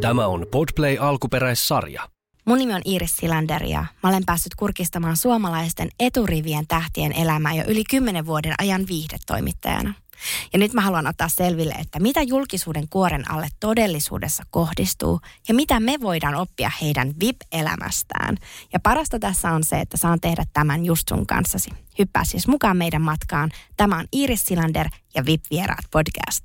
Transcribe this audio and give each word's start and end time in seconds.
Tämä 0.00 0.26
on 0.26 0.46
Podplay 0.50 0.96
alkuperäissarja. 1.00 2.08
Mun 2.44 2.58
nimi 2.58 2.74
on 2.74 2.82
Iris 2.84 3.16
Silander 3.16 3.64
ja 3.64 3.84
mä 4.02 4.08
olen 4.08 4.22
päässyt 4.26 4.54
kurkistamaan 4.54 5.16
suomalaisten 5.16 5.88
eturivien 6.00 6.66
tähtien 6.66 7.12
elämää 7.12 7.54
jo 7.54 7.64
yli 7.68 7.84
kymmenen 7.90 8.26
vuoden 8.26 8.54
ajan 8.58 8.86
viihdetoimittajana. 8.88 9.94
Ja 10.52 10.58
nyt 10.58 10.72
mä 10.72 10.80
haluan 10.80 11.06
ottaa 11.06 11.28
selville, 11.28 11.74
että 11.74 12.00
mitä 12.00 12.22
julkisuuden 12.22 12.88
kuoren 12.90 13.30
alle 13.30 13.48
todellisuudessa 13.60 14.42
kohdistuu 14.50 15.20
ja 15.48 15.54
mitä 15.54 15.80
me 15.80 15.96
voidaan 16.00 16.34
oppia 16.34 16.70
heidän 16.82 17.14
VIP-elämästään. 17.20 18.36
Ja 18.72 18.80
parasta 18.80 19.18
tässä 19.18 19.50
on 19.50 19.64
se, 19.64 19.80
että 19.80 19.96
saan 19.96 20.20
tehdä 20.20 20.44
tämän 20.52 20.84
just 20.84 21.08
sun 21.08 21.26
kanssasi. 21.26 21.70
Hyppää 21.98 22.24
siis 22.24 22.48
mukaan 22.48 22.76
meidän 22.76 23.02
matkaan. 23.02 23.50
Tämä 23.76 23.98
on 23.98 24.06
Iris 24.12 24.44
Silander 24.44 24.88
ja 25.14 25.24
VIP-vieraat 25.26 25.84
podcast. 25.90 26.44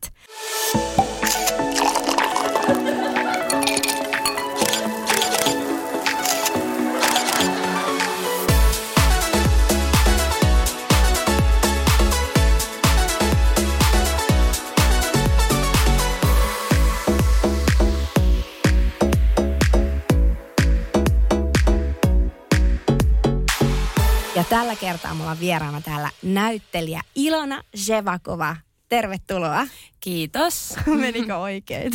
Ja 24.36 24.44
tällä 24.44 24.76
kertaa 24.76 25.14
mulla 25.14 25.32
on 25.32 25.40
vieraana 25.40 25.82
täällä 25.82 26.10
näyttelijä 26.24 27.02
Ilona 27.16 27.62
Zevakova. 27.78 28.56
Tervetuloa. 28.90 29.68
Kiitos. 30.00 30.76
Menikö 31.02 31.38
oikein? 31.38 31.92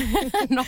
no, 0.50 0.64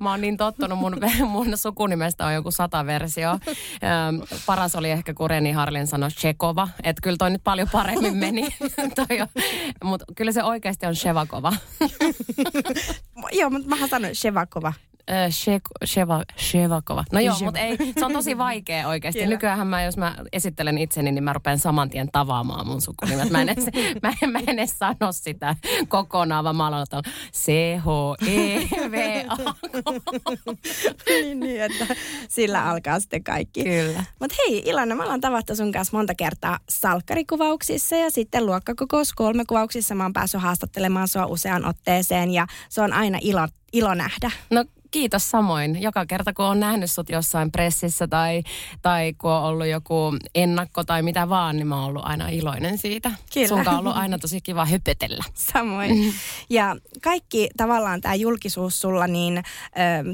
mä 0.00 0.10
oon 0.10 0.20
niin 0.20 0.36
tottunut, 0.36 0.78
mun, 0.78 0.96
mun 1.26 1.58
sukunimestä 1.58 2.26
on 2.26 2.34
joku 2.34 2.50
sata 2.50 2.86
versio. 2.86 3.30
Öm, 3.30 4.20
paras 4.46 4.76
oli 4.76 4.90
ehkä, 4.90 5.14
kun 5.14 5.30
Reni 5.30 5.52
Harlin 5.52 5.86
sanoi 5.86 6.10
Shekova. 6.10 6.68
Että 6.82 7.00
kyllä 7.02 7.16
toi 7.16 7.30
nyt 7.30 7.44
paljon 7.44 7.68
paremmin 7.72 8.16
meni. 8.16 8.48
Mutta 9.84 10.04
kyllä 10.16 10.32
se 10.32 10.42
oikeasti 10.42 10.86
on 10.86 10.96
Shevakova. 10.96 11.52
Joo, 13.32 13.50
mutta 13.50 13.68
mähän 13.68 13.88
sanoin 13.88 14.14
Shevakova. 14.14 14.72
Sheva, 15.84 16.22
Shevakova. 16.38 17.04
No 17.12 17.20
joo, 17.20 17.36
mutta 17.44 17.60
ei, 17.60 17.76
se 17.98 18.04
on 18.04 18.12
tosi 18.12 18.38
vaikea 18.48 18.88
oikeasti. 18.88 19.26
Nykyään 19.26 19.66
mä, 19.66 19.82
jos 19.82 19.96
mä 19.96 20.14
esittelen 20.32 20.78
itseni, 20.78 21.12
niin 21.12 21.24
mä 21.24 21.32
rupean 21.32 21.58
saman 21.58 21.90
tien 21.90 22.08
tavaamaan 22.12 22.66
mun 22.66 22.80
sukunimet. 22.80 23.30
Mä 23.30 23.42
en 23.42 23.48
edes, 23.48 23.64
mä, 24.02 24.12
en, 24.22 24.30
mä 24.30 24.38
en 24.38 24.58
edes 24.58 24.78
sano 24.78 25.12
sitä 25.12 25.56
kokonaan, 25.88 26.44
vaan 26.44 26.56
mä 26.56 26.66
aloitan 26.66 27.02
C-H-E-V-A. 27.32 29.36
niin, 31.08 31.40
niin, 31.40 31.62
että 31.62 31.86
sillä 32.28 32.64
alkaa 32.64 33.00
sitten 33.00 33.24
kaikki. 33.24 33.64
Kyllä. 33.64 34.04
Mutta 34.20 34.36
hei 34.38 34.62
Ilona, 34.66 34.94
me 34.94 35.02
ollaan 35.02 35.20
tavattu 35.20 35.56
sun 35.56 35.72
kanssa 35.72 35.96
monta 35.96 36.14
kertaa 36.14 36.58
salkkarikuvauksissa 36.68 37.96
ja 37.96 38.10
sitten 38.10 38.46
luokkakokous 38.46 39.12
kolme 39.12 39.44
kuvauksissa. 39.44 39.94
Mä 39.94 40.02
oon 40.02 40.12
päässyt 40.12 40.42
haastattelemaan 40.42 41.08
sua 41.08 41.26
useaan 41.26 41.64
otteeseen 41.64 42.30
ja 42.30 42.46
se 42.68 42.80
on 42.80 42.92
aina 42.92 43.18
ilo, 43.22 43.48
ilo 43.72 43.94
nähdä. 43.94 44.30
No 44.50 44.64
kiitos 44.94 45.30
samoin. 45.30 45.82
Joka 45.82 46.06
kerta, 46.06 46.32
kun 46.32 46.44
on 46.44 46.60
nähnyt 46.60 46.90
sut 46.90 47.08
jossain 47.08 47.52
pressissä 47.52 48.08
tai, 48.08 48.42
tai 48.82 49.14
kun 49.18 49.30
on 49.30 49.42
ollut 49.42 49.66
joku 49.66 50.16
ennakko 50.34 50.84
tai 50.84 51.02
mitä 51.02 51.28
vaan, 51.28 51.56
niin 51.56 51.66
mä 51.66 51.76
oon 51.76 51.84
ollut 51.84 52.02
aina 52.04 52.28
iloinen 52.28 52.78
siitä. 52.78 53.10
Kyllä. 53.34 53.48
Sun 53.48 53.68
on 53.68 53.78
ollut 53.78 53.96
aina 53.96 54.18
tosi 54.18 54.40
kiva 54.40 54.64
höpötellä. 54.64 55.24
Samoin. 55.52 56.14
Ja 56.50 56.76
kaikki 57.02 57.48
tavallaan 57.56 58.00
tämä 58.00 58.14
julkisuus 58.14 58.80
sulla 58.80 59.06
niin 59.06 59.38
ö, 59.38 59.40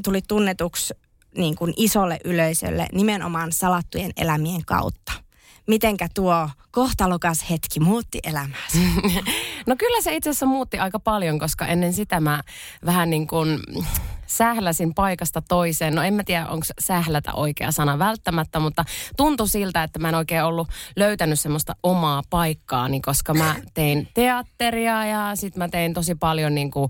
tuli 0.04 0.22
tunnetuksi 0.28 0.94
niin 1.36 1.56
kuin 1.56 1.74
isolle 1.76 2.18
yleisölle 2.24 2.86
nimenomaan 2.92 3.52
salattujen 3.52 4.12
elämien 4.16 4.64
kautta. 4.66 5.12
Mitenkä 5.66 6.08
tuo 6.14 6.50
kohtalokas 6.70 7.50
hetki 7.50 7.80
muutti 7.80 8.19
elämääsi? 8.24 8.78
No 9.66 9.76
kyllä 9.76 10.02
se 10.02 10.16
itse 10.16 10.30
asiassa 10.30 10.46
muutti 10.46 10.78
aika 10.78 10.98
paljon, 10.98 11.38
koska 11.38 11.66
ennen 11.66 11.92
sitä 11.92 12.20
mä 12.20 12.42
vähän 12.86 13.10
niin 13.10 13.26
kuin 13.26 13.60
sähläsin 14.30 14.94
paikasta 14.94 15.42
toiseen. 15.48 15.94
No 15.94 16.02
en 16.02 16.14
mä 16.14 16.24
tiedä, 16.24 16.46
onko 16.46 16.66
sählätä 16.78 17.32
oikea 17.32 17.72
sana 17.72 17.98
välttämättä, 17.98 18.60
mutta 18.60 18.84
tuntui 19.16 19.48
siltä, 19.48 19.82
että 19.82 19.98
mä 19.98 20.08
en 20.08 20.14
oikein 20.14 20.44
ollut 20.44 20.68
löytänyt 20.96 21.41
semmoista 21.41 21.76
omaa 21.82 22.22
paikkaani, 22.30 23.00
koska 23.00 23.34
mä 23.34 23.54
tein 23.74 24.08
teatteria 24.14 25.06
ja 25.06 25.36
sitten 25.36 25.58
mä 25.58 25.69
tein 25.69 25.94
tosi 25.94 26.14
paljon 26.14 26.54
niin 26.54 26.70
kuin 26.70 26.88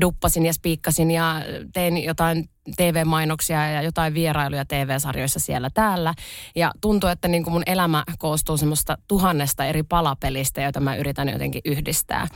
duppasin 0.00 0.46
ja 0.46 0.52
spiikkasin 0.52 1.10
ja 1.10 1.42
tein 1.72 2.04
jotain 2.04 2.48
TV-mainoksia 2.76 3.70
ja 3.70 3.82
jotain 3.82 4.14
vierailuja 4.14 4.64
TV-sarjoissa 4.64 5.40
siellä 5.40 5.70
täällä. 5.74 6.14
Ja 6.54 6.72
tuntuu, 6.80 7.10
että 7.10 7.28
niin 7.28 7.44
kuin 7.44 7.54
mun 7.54 7.62
elämä 7.66 8.04
koostuu 8.18 8.56
semmoista 8.56 8.98
tuhannesta 9.08 9.64
eri 9.64 9.82
palapelistä, 9.82 10.62
joita 10.62 10.80
mä 10.80 10.96
yritän 10.96 11.28
jotenkin 11.28 11.62
yhdistää. 11.64 12.28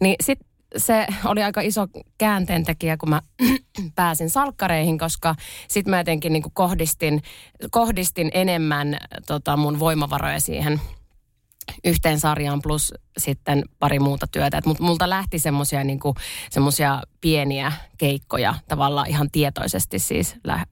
Niin 0.00 0.16
sit 0.20 0.38
se 0.76 1.06
oli 1.24 1.42
aika 1.42 1.60
iso 1.60 1.86
käänteentekijä, 2.18 2.96
kun 2.96 3.08
mä 3.08 3.22
pääsin 3.94 4.30
salkkareihin, 4.30 4.98
koska 4.98 5.34
sitten 5.68 5.90
mä 5.90 5.98
jotenkin 5.98 6.32
niin 6.32 6.42
kohdistin, 6.52 7.22
kohdistin 7.70 8.30
enemmän 8.34 8.96
tota, 9.26 9.56
mun 9.56 9.78
voimavaroja 9.78 10.40
siihen 10.40 10.80
yhteen 11.84 12.20
sarjaan 12.20 12.62
plus 12.62 12.94
sitten 13.18 13.62
pari 13.78 13.98
muuta 13.98 14.26
työtä. 14.26 14.60
Mutta 14.66 14.82
multa 14.82 15.10
lähti 15.10 15.38
semmoisia 15.38 15.84
niinku, 15.84 16.14
pieniä 17.20 17.72
keikkoja 17.98 18.54
tavallaan 18.68 19.08
ihan 19.08 19.30
tietoisesti 19.30 19.98
siis 19.98 20.36
lä- 20.44 20.66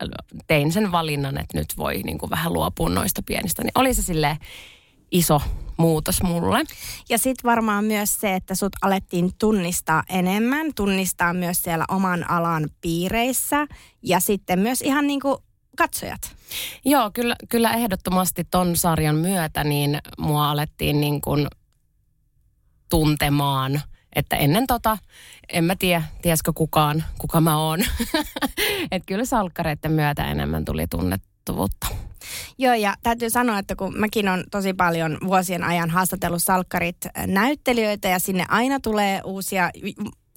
tein 0.46 0.72
sen 0.72 0.92
valinnan, 0.92 1.38
että 1.38 1.58
nyt 1.58 1.68
voi 1.76 2.02
niinku 2.02 2.30
vähän 2.30 2.52
luopua 2.52 2.88
noista 2.88 3.22
pienistä. 3.26 3.62
Niin 3.62 3.72
oli 3.74 3.94
se 3.94 4.02
silleen 4.02 4.36
iso 5.10 5.42
muutos 5.76 6.22
mulle. 6.22 6.64
Ja 7.08 7.18
sitten 7.18 7.50
varmaan 7.50 7.84
myös 7.84 8.20
se, 8.20 8.34
että 8.34 8.54
sut 8.54 8.72
alettiin 8.82 9.30
tunnistaa 9.38 10.02
enemmän, 10.08 10.74
tunnistaa 10.74 11.34
myös 11.34 11.62
siellä 11.62 11.84
oman 11.88 12.30
alan 12.30 12.68
piireissä 12.80 13.66
ja 14.02 14.20
sitten 14.20 14.58
myös 14.58 14.82
ihan 14.82 15.06
niin 15.06 15.20
kuin 15.20 15.36
katsojat. 15.76 16.36
Joo, 16.84 17.10
kyllä, 17.10 17.36
kyllä 17.48 17.72
ehdottomasti 17.74 18.44
ton 18.44 18.76
sarjan 18.76 19.16
myötä 19.16 19.64
niin 19.64 19.98
mua 20.18 20.50
alettiin 20.50 21.00
niin 21.00 21.20
kuin 21.20 21.46
tuntemaan. 22.88 23.82
Että 24.16 24.36
ennen 24.36 24.66
tota, 24.66 24.98
en 25.48 25.64
mä 25.64 25.76
tiedä, 25.76 26.02
tiesikö 26.22 26.52
kukaan, 26.54 27.04
kuka 27.18 27.40
mä 27.40 27.58
oon. 27.58 27.80
että 28.92 29.06
kyllä 29.06 29.24
salkkareiden 29.24 29.92
myötä 29.92 30.30
enemmän 30.30 30.64
tuli 30.64 30.86
tunnettavuutta. 31.46 31.86
Joo, 32.58 32.74
ja 32.74 32.94
täytyy 33.02 33.30
sanoa, 33.30 33.58
että 33.58 33.76
kun 33.76 33.98
mäkin 33.98 34.28
on 34.28 34.44
tosi 34.50 34.74
paljon 34.74 35.18
vuosien 35.26 35.64
ajan 35.64 35.90
haastatellut 35.90 36.42
salkkarit 36.42 36.96
näyttelijöitä 37.26 38.08
ja 38.08 38.18
sinne 38.18 38.44
aina 38.48 38.80
tulee 38.80 39.20
uusia 39.24 39.70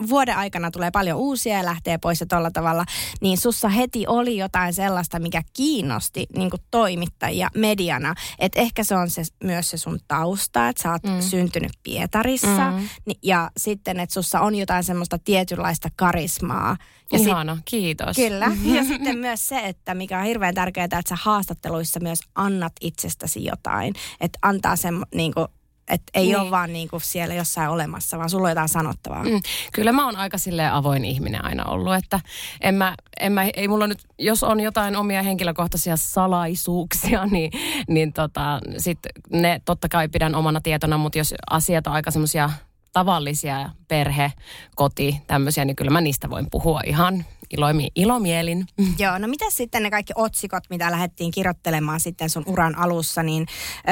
vuoden 0.09 0.37
aikana 0.37 0.71
tulee 0.71 0.91
paljon 0.91 1.17
uusia 1.17 1.57
ja 1.57 1.65
lähtee 1.65 1.97
pois 1.97 2.19
ja 2.19 2.25
tolla 2.25 2.51
tavalla, 2.51 2.85
niin 3.21 3.37
sussa 3.37 3.69
heti 3.69 4.07
oli 4.07 4.37
jotain 4.37 4.73
sellaista, 4.73 5.19
mikä 5.19 5.41
kiinnosti 5.53 6.27
niin 6.35 6.49
kuin 6.49 6.61
toimittajia 6.71 7.49
mediana. 7.55 8.15
Että 8.39 8.59
ehkä 8.59 8.83
se 8.83 8.95
on 8.95 9.09
se, 9.09 9.21
myös 9.43 9.69
se 9.69 9.77
sun 9.77 9.99
tausta, 10.07 10.67
että 10.67 10.83
sä 10.83 10.91
oot 10.91 11.03
mm. 11.03 11.21
syntynyt 11.21 11.71
Pietarissa 11.83 12.71
mm. 12.71 12.89
ja 13.23 13.51
sitten, 13.57 13.99
että 13.99 14.13
sussa 14.13 14.39
on 14.39 14.55
jotain 14.55 14.83
semmoista 14.83 15.19
tietynlaista 15.19 15.89
karismaa. 15.95 16.77
Ja 17.11 17.19
Ihana, 17.19 17.55
sit, 17.55 17.63
kiitos. 17.65 18.15
Kyllä. 18.15 18.51
Ja 18.63 18.83
sitten 18.83 19.17
myös 19.17 19.47
se, 19.47 19.59
että 19.59 19.93
mikä 19.93 20.19
on 20.19 20.25
hirveän 20.25 20.55
tärkeää, 20.55 20.85
että 20.85 21.01
sä 21.09 21.15
haastatteluissa 21.21 21.99
myös 21.99 22.19
annat 22.35 22.73
itsestäsi 22.81 23.45
jotain. 23.45 23.93
Että 24.21 24.39
antaa 24.41 24.75
sen 24.75 25.05
niin 25.15 25.33
kuin, 25.33 25.47
että 25.89 26.11
ei 26.13 26.25
niin. 26.25 26.39
ole 26.39 26.51
vaan 26.51 26.73
niinku 26.73 26.99
siellä 26.99 27.35
jossain 27.35 27.69
olemassa, 27.69 28.17
vaan 28.17 28.29
sulla 28.29 28.47
on 28.47 28.51
jotain 28.51 28.69
sanottavaa. 28.69 29.23
Mm. 29.23 29.41
Kyllä 29.73 29.91
mä 29.91 30.05
oon 30.05 30.15
aika 30.15 30.37
silleen 30.37 30.73
avoin 30.73 31.05
ihminen 31.05 31.45
aina 31.45 31.65
ollut, 31.65 31.95
että 31.95 32.19
en 32.61 32.75
mä, 32.75 32.95
en 33.19 33.31
mä, 33.31 33.43
ei 33.55 33.67
mulla 33.67 33.87
nyt, 33.87 33.99
jos 34.19 34.43
on 34.43 34.59
jotain 34.59 34.95
omia 34.95 35.23
henkilökohtaisia 35.23 35.97
salaisuuksia, 35.97 37.25
niin, 37.31 37.51
niin 37.87 38.13
tota, 38.13 38.59
sit 38.77 38.99
ne 39.31 39.61
totta 39.65 39.89
kai 39.89 40.07
pidän 40.07 40.35
omana 40.35 40.61
tietona, 40.61 40.97
mutta 40.97 41.17
jos 41.17 41.33
asiat 41.49 41.87
on 41.87 41.93
aika 41.93 42.11
semmoisia 42.11 42.49
tavallisia 42.93 43.69
perhe, 43.87 44.33
koti, 44.75 45.21
tämmöisiä, 45.27 45.65
niin 45.65 45.75
kyllä 45.75 45.91
mä 45.91 46.01
niistä 46.01 46.29
voin 46.29 46.47
puhua 46.51 46.81
ihan 46.85 47.25
ilomi, 47.49 47.91
ilomielin. 47.95 48.65
Joo, 48.99 49.17
no 49.17 49.27
mitä 49.27 49.45
sitten 49.49 49.83
ne 49.83 49.91
kaikki 49.91 50.13
otsikot, 50.15 50.63
mitä 50.69 50.91
lähdettiin 50.91 51.31
kirjoittelemaan 51.31 51.99
sitten 51.99 52.29
sun 52.29 52.43
uran 52.45 52.77
alussa, 52.77 53.23
niin 53.23 53.47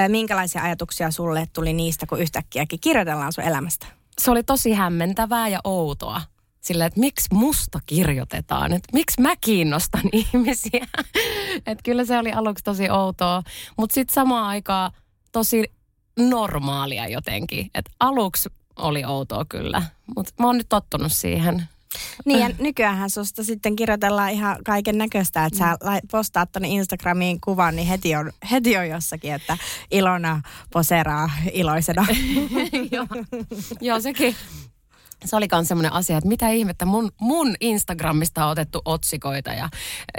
minkälaisia 0.08 0.62
ajatuksia 0.64 1.12
sulle 1.12 1.48
tuli 1.54 1.74
niistä, 1.74 2.06
kun 2.06 2.20
yhtäkkiäkin 2.20 2.80
kirjoitellaan 2.80 3.34
sun 3.34 3.44
elämästä? 3.44 3.88
Se 4.22 4.32
oli 4.32 4.44
tosi 4.44 4.74
hämmentävää 4.74 5.48
ja 5.48 5.60
outoa. 5.64 6.22
Sillä, 6.62 6.86
että 6.86 7.00
miksi 7.00 7.28
musta 7.34 7.80
kirjoitetaan, 7.86 8.74
että 8.74 8.90
miksi 8.94 9.22
mä 9.22 9.36
kiinnostan 9.42 10.10
ihmisiä. 10.34 10.88
että 11.66 11.84
kyllä 11.84 12.06
se 12.06 12.18
oli 12.18 12.32
aluksi 12.32 12.64
tosi 12.64 12.90
outoa, 12.90 13.44
mutta 13.78 13.94
sitten 13.94 14.14
samaan 14.14 14.48
aikaan 14.48 14.92
tosi 15.32 15.64
normaalia 16.20 17.08
jotenkin. 17.08 17.70
Että 17.74 17.92
aluksi 18.00 18.50
oli 18.78 19.06
outoa 19.06 19.46
kyllä, 19.50 19.84
mutta 20.16 20.34
mä 20.40 20.46
oon 20.48 20.58
nyt 20.58 20.70
tottunut 20.70 21.12
siihen 21.12 21.64
Niin 22.26 22.40
ja 22.40 22.50
nykyään 22.60 23.10
susta 23.10 23.44
sitten 23.44 23.76
kirjoitellaan 23.76 24.32
ihan 24.32 24.58
kaiken 24.66 24.98
näköistä, 24.98 25.46
että 25.46 25.60
sä 25.60 25.78
postaat 26.12 26.52
tuonne 26.52 26.68
Instagramiin 26.68 27.42
kuvan, 27.42 27.76
niin 27.76 27.88
heti 27.88 28.16
on, 28.16 28.32
heti 28.52 28.78
on 28.78 28.90
jossakin, 28.90 29.34
että 29.34 29.58
Ilona 29.92 30.42
poseraa 30.74 31.30
iloisena. 31.52 32.06
Joo. 32.92 33.08
Joo, 33.82 34.00
sekin, 34.00 34.36
se 35.26 35.36
oli 35.36 35.48
myös 35.52 35.68
semmoinen 35.68 35.94
asia, 35.94 36.18
että 36.18 36.28
mitä 36.28 36.50
ihmettä, 36.50 36.86
mun, 36.86 37.12
mun 37.22 37.56
Instagramista 37.60 38.46
on 38.46 38.52
otettu 38.52 38.82
otsikoita 38.86 39.54
ja 39.54 39.70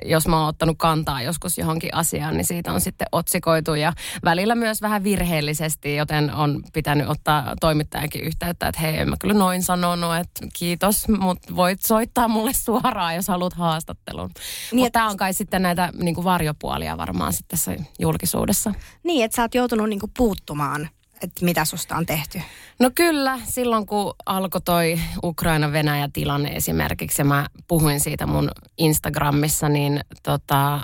jos 0.05 0.29
mä 0.29 0.41
oon 0.41 0.49
ottanut 0.49 0.77
kantaa 0.79 1.23
joskus 1.23 1.59
johonkin 1.59 1.95
asiaan, 1.95 2.37
niin 2.37 2.45
siitä 2.45 2.73
on 2.73 2.81
sitten 2.81 3.07
otsikoitu 3.13 3.75
ja 3.75 3.93
välillä 4.25 4.55
myös 4.55 4.83
vähän 4.83 5.05
virheellisesti, 5.05 5.97
joten 5.97 6.35
on 6.35 6.63
pitänyt 6.73 7.09
ottaa 7.09 7.55
toimittajankin 7.61 8.23
yhteyttä, 8.23 8.69
että 8.69 8.81
hei, 8.81 8.99
en 8.99 9.09
mä 9.09 9.17
kyllä 9.21 9.35
noin 9.35 9.63
sanonut, 9.63 10.17
että 10.17 10.47
kiitos, 10.59 11.09
mutta 11.09 11.57
voit 11.57 11.83
soittaa 11.83 12.29
mulle 12.29 12.53
suoraan, 12.53 13.15
jos 13.15 13.29
haluat 13.29 13.53
haastattelun. 13.53 14.31
Niin, 14.73 14.85
mutta 14.85 14.91
tämä 14.91 15.09
on 15.09 15.17
kai 15.17 15.35
sitten 15.35 15.63
näitä 15.63 15.93
niin 16.03 16.15
kuin 16.15 16.25
varjopuolia 16.25 16.97
varmaan 16.97 17.33
sitten 17.33 17.59
tässä 17.59 17.77
julkisuudessa. 17.99 18.75
Niin, 19.03 19.25
että 19.25 19.37
sä 19.37 19.43
oot 19.43 19.55
joutunut 19.55 19.89
niin 19.89 20.01
kuin 20.01 20.13
puuttumaan 20.17 20.89
että 21.23 21.45
mitä 21.45 21.65
susta 21.65 21.97
on 21.97 22.07
tehty? 22.07 22.43
No 22.81 22.91
kyllä, 22.95 23.39
silloin 23.45 23.87
kun 23.87 24.15
alkoi 24.27 24.61
toi 24.61 25.01
Ukraina-Venäjä-tilanne 25.25 26.49
esimerkiksi, 26.49 27.21
ja 27.21 27.25
mä 27.25 27.47
puhuin 27.69 28.01
siitä 28.01 28.27
mun 28.27 28.51
Instagramissa, 28.79 29.69
niin 29.69 30.01
tota, 30.23 30.81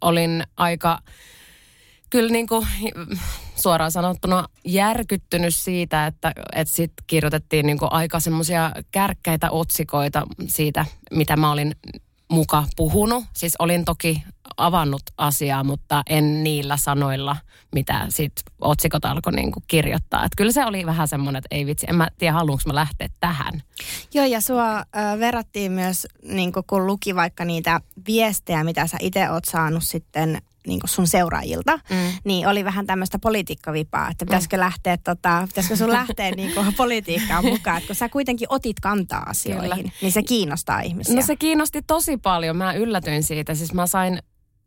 olin 0.00 0.44
aika 0.56 0.98
kyllä 2.10 2.32
niin 2.32 2.46
kuin, 2.46 2.66
suoraan 3.62 3.92
sanottuna 3.92 4.44
järkyttynyt 4.64 5.54
siitä, 5.54 6.06
että, 6.06 6.32
että 6.52 6.74
sitten 6.74 7.04
kirjoitettiin 7.06 7.66
niin 7.66 7.78
kuin 7.78 7.92
aika 7.92 8.20
semmoisia 8.20 8.72
kärkkäitä 8.90 9.50
otsikoita 9.50 10.26
siitä, 10.46 10.86
mitä 11.10 11.36
mä 11.36 11.52
olin 11.52 11.74
muka 12.32 12.64
puhunut. 12.76 13.24
Siis 13.32 13.56
olin 13.58 13.84
toki 13.84 14.22
avannut 14.56 15.02
asiaa, 15.16 15.64
mutta 15.64 16.02
en 16.06 16.44
niillä 16.44 16.76
sanoilla, 16.76 17.36
mitä 17.74 18.06
sit 18.08 18.32
otsikot 18.60 19.04
alkoi 19.04 19.32
niinku 19.32 19.62
kirjoittaa. 19.66 20.24
Et 20.24 20.32
kyllä 20.36 20.52
se 20.52 20.66
oli 20.66 20.86
vähän 20.86 21.08
semmoinen, 21.08 21.38
että 21.38 21.56
ei 21.56 21.66
vitsi, 21.66 21.86
en 21.88 21.94
mä 21.94 22.08
tiedä 22.18 22.32
haluanko 22.32 22.62
mä 22.66 22.74
lähteä 22.74 23.08
tähän. 23.20 23.62
Joo, 24.14 24.26
ja 24.26 24.40
sua 24.40 24.78
äh, 24.78 25.18
verrattiin 25.18 25.72
myös, 25.72 26.06
niin 26.22 26.52
kun 26.66 26.86
luki 26.86 27.14
vaikka 27.14 27.44
niitä 27.44 27.80
viestejä, 28.06 28.64
mitä 28.64 28.86
sä 28.86 28.96
itse 29.00 29.30
oot 29.30 29.44
saanut 29.44 29.82
sitten 29.82 30.42
niin 30.66 30.80
sun 30.84 31.06
seuraajilta, 31.06 31.76
mm. 31.90 31.96
niin 32.24 32.48
oli 32.48 32.64
vähän 32.64 32.86
tämmöistä 32.86 33.18
politiikkavipaa, 33.18 34.10
että 34.10 34.26
pitäisikö 34.26 34.56
mm. 34.56 34.60
lähteä, 34.60 34.96
tota, 34.96 35.44
pitäisikö 35.46 35.76
sun 35.76 35.92
lähteä 35.92 36.30
niin 36.30 36.54
kuin 36.54 36.74
politiikkaan 36.82 37.44
mukaan, 37.44 37.76
että 37.76 37.86
kun 37.86 37.96
sä 37.96 38.08
kuitenkin 38.08 38.48
otit 38.50 38.80
kantaa 38.80 39.22
asioihin, 39.26 39.70
Kyllä. 39.70 39.90
niin 40.02 40.12
se 40.12 40.22
kiinnostaa 40.22 40.80
ihmisiä. 40.80 41.14
No 41.14 41.22
se 41.22 41.36
kiinnosti 41.36 41.82
tosi 41.82 42.16
paljon, 42.16 42.56
mä 42.56 42.72
yllätyin 42.72 43.22
siitä, 43.22 43.54
siis 43.54 43.72
mä 43.72 43.86
sain 43.86 44.18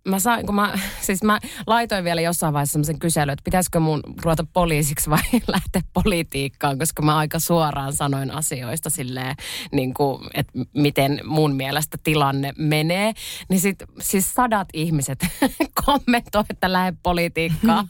mä 0.05 0.19
sain, 0.19 0.45
kun 0.45 0.55
mä, 0.55 0.73
siis 1.01 1.23
mä 1.23 1.39
laitoin 1.67 2.03
vielä 2.03 2.21
jossain 2.21 2.53
vaiheessa 2.53 2.73
semmoisen 2.73 2.99
kyselyn, 2.99 3.33
että 3.33 3.43
pitäisikö 3.43 3.79
mun 3.79 4.01
ruveta 4.23 4.45
poliisiksi 4.53 5.09
vai 5.09 5.21
lähteä 5.47 5.81
politiikkaan, 5.93 6.79
koska 6.79 7.01
mä 7.01 7.17
aika 7.17 7.39
suoraan 7.39 7.93
sanoin 7.93 8.31
asioista 8.31 8.89
silleen, 8.89 9.35
niin 9.71 9.93
kuin, 9.93 10.27
että 10.33 10.53
miten 10.73 11.21
mun 11.23 11.55
mielestä 11.55 11.97
tilanne 12.03 12.53
menee. 12.57 13.13
Niin 13.49 13.59
sit, 13.59 13.83
siis 13.99 14.33
sadat 14.33 14.67
ihmiset 14.73 15.27
kommentoi, 15.85 16.43
että 16.49 16.73
lähde 16.73 16.97
politiikkaan. 17.03 17.87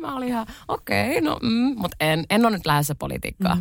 mä 0.00 0.16
olin 0.16 0.28
ihan, 0.28 0.46
okei, 0.68 1.10
okay, 1.10 1.20
no, 1.20 1.38
mm, 1.42 1.74
mutta 1.80 1.96
en, 2.00 2.24
en 2.30 2.46
ole 2.46 2.56
nyt 2.56 2.66
lähdössä 2.66 2.94
politiikkaan. 2.94 3.58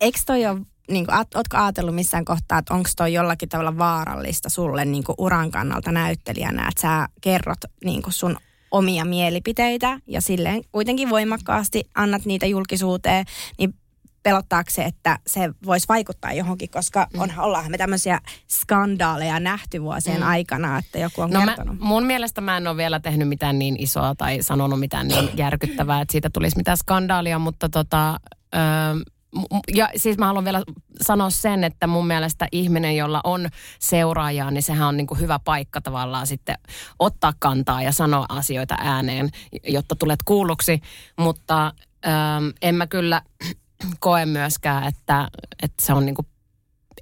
Eikö 0.00 0.18
toi 0.26 0.46
ole 0.46 0.60
niin 0.90 1.06
kuin, 1.06 1.18
ootko 1.34 1.56
ajatellut 1.56 1.94
missään 1.94 2.24
kohtaa, 2.24 2.58
että 2.58 2.74
onko 2.74 2.90
toi 2.96 3.12
jollakin 3.12 3.48
tavalla 3.48 3.78
vaarallista 3.78 4.48
sulle 4.48 4.84
niin 4.84 5.04
kuin 5.04 5.16
uran 5.18 5.50
kannalta 5.50 5.92
näyttelijänä, 5.92 6.68
että 6.68 6.82
sä 6.82 7.08
kerrot 7.20 7.60
niin 7.84 8.02
kuin 8.02 8.12
sun 8.12 8.36
omia 8.70 9.04
mielipiteitä 9.04 10.00
ja 10.06 10.20
silleen 10.20 10.62
kuitenkin 10.72 11.10
voimakkaasti 11.10 11.84
annat 11.94 12.24
niitä 12.24 12.46
julkisuuteen, 12.46 13.24
niin 13.58 13.74
pelottaako 14.22 14.70
se, 14.70 14.84
että 14.84 15.18
se 15.26 15.50
voisi 15.66 15.88
vaikuttaa 15.88 16.32
johonkin, 16.32 16.70
koska 16.70 17.06
mm. 17.14 17.20
onhan, 17.20 17.44
ollaan 17.44 17.70
me 17.70 17.78
tämmöisiä 17.78 18.20
skandaaleja 18.48 19.40
nähty 19.40 19.82
vuosien 19.82 20.20
mm. 20.20 20.26
aikana, 20.26 20.78
että 20.78 20.98
joku 20.98 21.20
on 21.20 21.30
no 21.30 21.40
kertonut. 21.40 21.78
Mä, 21.78 21.84
mun 21.84 22.04
mielestä 22.04 22.40
mä 22.40 22.56
en 22.56 22.66
ole 22.66 22.76
vielä 22.76 23.00
tehnyt 23.00 23.28
mitään 23.28 23.58
niin 23.58 23.76
isoa 23.78 24.14
tai 24.14 24.42
sanonut 24.42 24.80
mitään 24.80 25.08
niin 25.08 25.30
järkyttävää, 25.34 26.00
että 26.00 26.12
siitä 26.12 26.30
tulisi 26.30 26.56
mitään 26.56 26.76
skandaalia, 26.76 27.38
mutta 27.38 27.68
tota, 27.68 28.20
öö, 28.54 28.60
ja 29.74 29.88
siis 29.96 30.18
mä 30.18 30.26
haluan 30.26 30.44
vielä 30.44 30.62
sanoa 31.00 31.30
sen, 31.30 31.64
että 31.64 31.86
mun 31.86 32.06
mielestä 32.06 32.48
ihminen, 32.52 32.96
jolla 32.96 33.20
on 33.24 33.48
seuraajaa, 33.78 34.50
niin 34.50 34.62
sehän 34.62 34.88
on 34.88 34.96
niin 34.96 35.06
kuin 35.06 35.20
hyvä 35.20 35.38
paikka 35.38 35.80
tavallaan 35.80 36.26
sitten 36.26 36.58
ottaa 36.98 37.32
kantaa 37.38 37.82
ja 37.82 37.92
sanoa 37.92 38.26
asioita 38.28 38.74
ääneen, 38.78 39.30
jotta 39.68 39.96
tulet 39.96 40.20
kuulluksi. 40.24 40.80
Mutta 41.18 41.72
ähm, 42.06 42.48
en 42.62 42.74
mä 42.74 42.86
kyllä 42.86 43.22
koe 44.00 44.26
myöskään, 44.26 44.84
että, 44.84 45.28
että 45.62 45.86
se 45.86 45.92
on 45.92 46.06
niin 46.06 46.14
kuin 46.14 46.26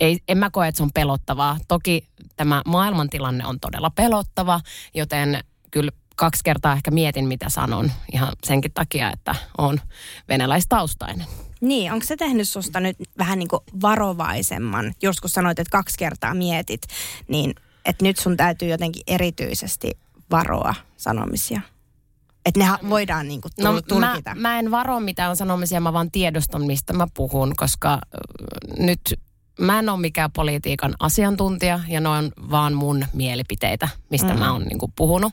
ei, 0.00 0.18
en 0.28 0.38
mä 0.38 0.50
koe, 0.50 0.68
että 0.68 0.76
se 0.76 0.82
on 0.82 0.92
pelottavaa. 0.94 1.58
Toki 1.68 2.08
tämä 2.36 2.62
maailmantilanne 2.66 3.46
on 3.46 3.60
todella 3.60 3.90
pelottava, 3.90 4.60
joten 4.94 5.44
kyllä 5.70 5.90
kaksi 6.16 6.44
kertaa 6.44 6.72
ehkä 6.72 6.90
mietin, 6.90 7.28
mitä 7.28 7.48
sanon 7.48 7.92
ihan 8.12 8.32
senkin 8.44 8.72
takia, 8.72 9.12
että 9.12 9.34
on 9.58 9.80
venäläistaustainen. 10.28 11.26
Niin, 11.60 11.92
onko 11.92 12.06
se 12.06 12.16
tehnyt 12.16 12.48
susta 12.48 12.80
nyt 12.80 12.96
vähän 13.18 13.38
niin 13.38 13.48
kuin 13.48 13.60
varovaisemman? 13.82 14.92
Joskus 15.02 15.32
sanoit, 15.32 15.58
että 15.58 15.70
kaksi 15.70 15.98
kertaa 15.98 16.34
mietit, 16.34 16.82
niin 17.28 17.54
että 17.84 18.04
nyt 18.04 18.16
sun 18.18 18.36
täytyy 18.36 18.68
jotenkin 18.68 19.02
erityisesti 19.06 19.90
varoa 20.30 20.74
sanomisia. 20.96 21.60
Että 22.46 22.60
ne 22.60 22.88
voidaan 22.90 23.28
niin 23.28 23.40
kuin 23.40 23.52
no, 23.60 23.82
tulkita. 23.82 24.34
Mä, 24.34 24.40
mä 24.40 24.58
en 24.58 24.70
varo 24.70 25.00
mitään 25.00 25.36
sanomisia, 25.36 25.80
mä 25.80 25.92
vaan 25.92 26.10
tiedostan, 26.10 26.66
mistä 26.66 26.92
mä 26.92 27.06
puhun, 27.14 27.56
koska 27.56 27.98
nyt 28.78 29.00
mä 29.60 29.78
en 29.78 29.88
ole 29.88 30.00
mikään 30.00 30.32
politiikan 30.32 30.94
asiantuntija 30.98 31.80
ja 31.88 32.00
ne 32.00 32.08
on 32.08 32.32
vaan 32.50 32.74
mun 32.74 33.04
mielipiteitä, 33.12 33.88
mistä 34.10 34.32
mm. 34.32 34.38
mä 34.38 34.52
oon 34.52 34.62
niin 34.62 34.92
puhunut. 34.96 35.32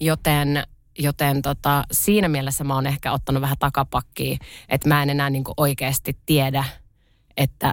Joten 0.00 0.62
Joten 0.98 1.42
tota, 1.42 1.84
siinä 1.92 2.28
mielessä 2.28 2.64
mä 2.64 2.74
oon 2.74 2.86
ehkä 2.86 3.12
ottanut 3.12 3.40
vähän 3.40 3.56
takapakkiin, 3.58 4.38
että 4.68 4.88
mä 4.88 5.02
en 5.02 5.10
enää 5.10 5.30
niin 5.30 5.44
oikeasti 5.56 6.16
tiedä, 6.26 6.64
että 7.36 7.72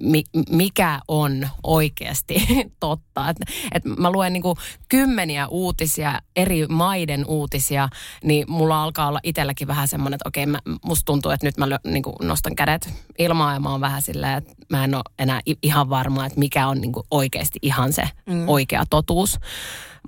mi, 0.00 0.24
mikä 0.50 1.00
on 1.08 1.48
oikeasti 1.62 2.46
totta. 2.80 3.28
Et, 3.30 3.36
et 3.72 3.84
mä 3.84 4.10
luen 4.10 4.32
niin 4.32 4.42
kymmeniä 4.88 5.48
uutisia, 5.48 6.20
eri 6.36 6.66
maiden 6.66 7.24
uutisia, 7.26 7.88
niin 8.24 8.44
mulla 8.48 8.82
alkaa 8.82 9.08
olla 9.08 9.20
itselläkin 9.22 9.68
vähän 9.68 9.88
semmoinen, 9.88 10.14
että 10.14 10.28
okei, 10.28 10.46
mä, 10.46 10.58
musta 10.84 11.04
tuntuu, 11.04 11.30
että 11.30 11.46
nyt 11.46 11.56
mä 11.56 11.66
niin 11.84 12.02
nostan 12.22 12.54
kädet 12.54 12.94
ilmaan 13.18 13.54
ja 13.54 13.60
mä 13.60 13.70
oon 13.70 13.80
vähän 13.80 14.02
silleen, 14.02 14.38
että 14.38 14.52
mä 14.68 14.84
en 14.84 14.94
ole 14.94 15.02
enää 15.18 15.40
ihan 15.62 15.88
varma, 15.90 16.26
että 16.26 16.38
mikä 16.38 16.68
on 16.68 16.80
niin 16.80 16.92
oikeasti 17.10 17.58
ihan 17.62 17.92
se 17.92 18.08
mm. 18.26 18.48
oikea 18.48 18.84
totuus. 18.90 19.38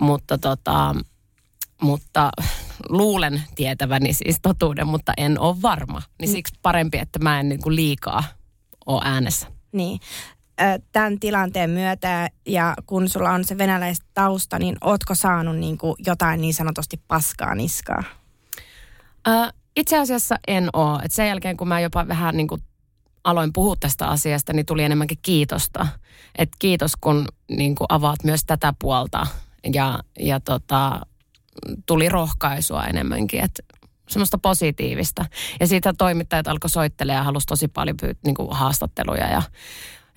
Mutta 0.01 0.37
tota, 0.37 0.95
mutta 1.81 2.31
luulen 2.89 3.43
tietäväni 3.55 4.13
siis 4.13 4.37
totuuden, 4.41 4.87
mutta 4.87 5.13
en 5.17 5.39
ole 5.39 5.61
varma. 5.61 6.01
Niin 6.19 6.29
mm. 6.29 6.33
siksi 6.33 6.53
parempi, 6.61 6.97
että 6.97 7.19
mä 7.19 7.39
en 7.39 7.49
niin 7.49 7.61
kuin 7.61 7.75
liikaa 7.75 8.23
ole 8.85 9.01
äänessä. 9.05 9.47
Niin. 9.71 9.99
Tämän 10.91 11.19
tilanteen 11.19 11.69
myötä 11.69 12.29
ja 12.45 12.73
kun 12.85 13.09
sulla 13.09 13.31
on 13.31 13.45
se 13.45 13.57
venäläistausta, 13.57 14.59
niin 14.59 14.77
ootko 14.81 15.15
saanut 15.15 15.55
niin 15.55 15.77
kuin 15.77 15.95
jotain 16.05 16.41
niin 16.41 16.53
sanotusti 16.53 17.01
paskaa 17.07 17.55
niskaa? 17.55 18.03
Itse 19.75 19.97
asiassa 19.97 20.35
en 20.47 20.69
ole. 20.73 21.01
Et 21.03 21.11
sen 21.11 21.27
jälkeen, 21.27 21.57
kun 21.57 21.67
mä 21.67 21.79
jopa 21.79 22.07
vähän 22.07 22.37
niin 22.37 22.47
kuin 22.47 22.61
aloin 23.23 23.53
puhua 23.53 23.75
tästä 23.79 24.07
asiasta, 24.07 24.53
niin 24.53 24.65
tuli 24.65 24.83
enemmänkin 24.83 25.19
kiitosta. 25.21 25.87
Et 26.37 26.49
kiitos, 26.59 26.95
kun 27.01 27.27
niin 27.49 27.75
kuin 27.75 27.85
avaat 27.89 28.23
myös 28.23 28.41
tätä 28.45 28.73
puolta. 28.79 29.27
Ja, 29.73 29.99
ja 30.19 30.39
tota, 30.39 31.01
tuli 31.85 32.09
rohkaisua 32.09 32.83
enemmänkin, 32.83 33.43
että 33.43 33.63
semmoista 34.09 34.37
positiivista. 34.37 35.25
Ja 35.59 35.67
siitä 35.67 35.93
toimittajat 35.97 36.47
alkoi 36.47 36.69
soittelemaan 36.69 37.19
ja 37.19 37.23
halusi 37.23 37.47
tosi 37.47 37.67
paljon 37.67 37.97
pyy- 38.01 38.17
niin 38.25 38.35
kuin 38.35 38.51
haastatteluja 38.51 39.27
ja 39.27 39.41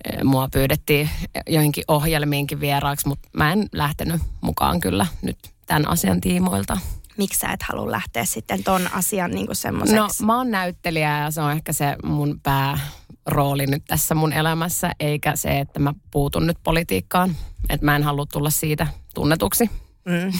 e, 0.04 0.24
mua 0.24 0.48
pyydettiin 0.52 1.10
joihinkin 1.48 1.84
ohjelmiinkin 1.88 2.60
vieraaksi, 2.60 3.08
mutta 3.08 3.28
mä 3.32 3.52
en 3.52 3.66
lähtenyt 3.72 4.22
mukaan 4.40 4.80
kyllä 4.80 5.06
nyt 5.22 5.38
tämän 5.66 5.88
asian 5.88 6.20
tiimoilta. 6.20 6.76
Miksi 7.16 7.38
sä 7.38 7.52
et 7.52 7.62
halua 7.62 7.90
lähteä 7.90 8.24
sitten 8.24 8.64
ton 8.64 8.88
asian 8.92 9.30
niin 9.30 9.48
semmoiseksi? 9.52 9.96
No 9.96 10.26
mä 10.26 10.36
oon 10.36 10.50
näyttelijä 10.50 11.18
ja 11.18 11.30
se 11.30 11.40
on 11.40 11.52
ehkä 11.52 11.72
se 11.72 11.96
mun 12.04 12.40
päärooli 12.42 13.66
nyt 13.66 13.84
tässä 13.84 14.14
mun 14.14 14.32
elämässä, 14.32 14.92
eikä 15.00 15.36
se, 15.36 15.58
että 15.58 15.80
mä 15.80 15.94
puutun 16.10 16.46
nyt 16.46 16.58
politiikkaan. 16.62 17.36
Että 17.68 17.86
mä 17.86 17.96
en 17.96 18.02
halua 18.02 18.26
tulla 18.32 18.50
siitä 18.50 18.86
tunnetuksi. 19.14 19.70
Mm. 20.04 20.32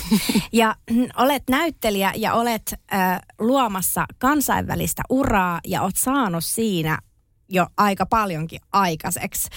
Ja 0.53 0.75
olet 1.17 1.43
näyttelijä 1.51 2.13
ja 2.17 2.35
olet 2.35 2.75
äh, 2.95 3.21
luomassa 3.39 4.07
kansainvälistä 4.19 5.03
uraa 5.11 5.61
ja 5.67 5.83
olet 5.83 5.97
saanut 5.97 6.45
siinä 6.45 6.99
jo 7.49 7.67
aika 7.77 8.07
paljonkin 8.07 8.61
aikaiseksi. 8.73 9.49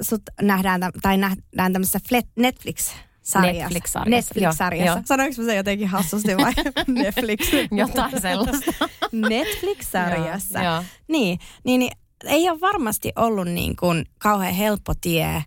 Sut 0.00 0.22
nähdään, 0.42 0.80
tai 1.02 1.16
nähdään 1.16 1.72
tämmöisessä 1.72 1.98
Netflix 2.36 2.94
sarjassa. 3.24 3.68
Netflix-sarjassa. 3.68 4.10
Netflix-sarjassa. 4.10 5.02
Sanoinko 5.04 5.42
se 5.42 5.56
jotenkin 5.56 5.88
hassusti 5.88 6.36
vai 6.36 6.52
Netflix? 7.02 7.52
Jotain 7.70 8.20
sellaista. 8.20 8.88
Netflix-sarjassa. 9.12 10.62
ja, 10.62 10.84
niin, 11.08 11.38
niin, 11.64 11.78
niin, 11.78 11.92
ei 12.24 12.50
ole 12.50 12.60
varmasti 12.60 13.12
ollut 13.16 13.48
niin 13.48 13.76
kuin 13.76 14.04
kauhean 14.18 14.54
helppo 14.54 14.92
tie. 15.00 15.44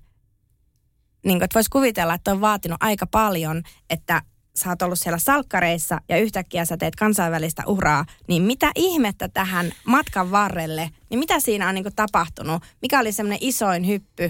Niin 1.28 1.38
kuin, 1.38 1.44
että 1.44 1.56
voisi 1.56 1.70
kuvitella, 1.70 2.14
että 2.14 2.32
on 2.32 2.42
vaatinut 2.42 2.78
aika 2.84 3.08
paljon, 3.08 3.64
että 3.90 4.22
sä 4.56 4.70
oot 4.70 4.82
ollut 4.82 5.00
siellä 5.00 5.18
salkkareissa 5.18 6.02
ja 6.10 6.18
yhtäkkiä 6.18 6.66
sä 6.66 6.78
teet 6.78 6.96
kansainvälistä 6.96 7.64
uraa, 7.66 8.06
niin 8.28 8.44
mitä 8.44 8.72
ihmettä 8.76 9.30
tähän 9.30 9.72
matkan 9.86 10.32
varrelle, 10.32 10.90
niin 11.10 11.20
mitä 11.20 11.40
siinä 11.40 11.70
on 11.70 11.76
niin 11.76 11.84
kuin 11.84 11.96
tapahtunut? 11.96 12.64
Mikä 12.82 13.00
oli 13.00 13.12
semmoinen 13.12 13.40
isoin 13.42 13.88
hyppy, 13.88 14.24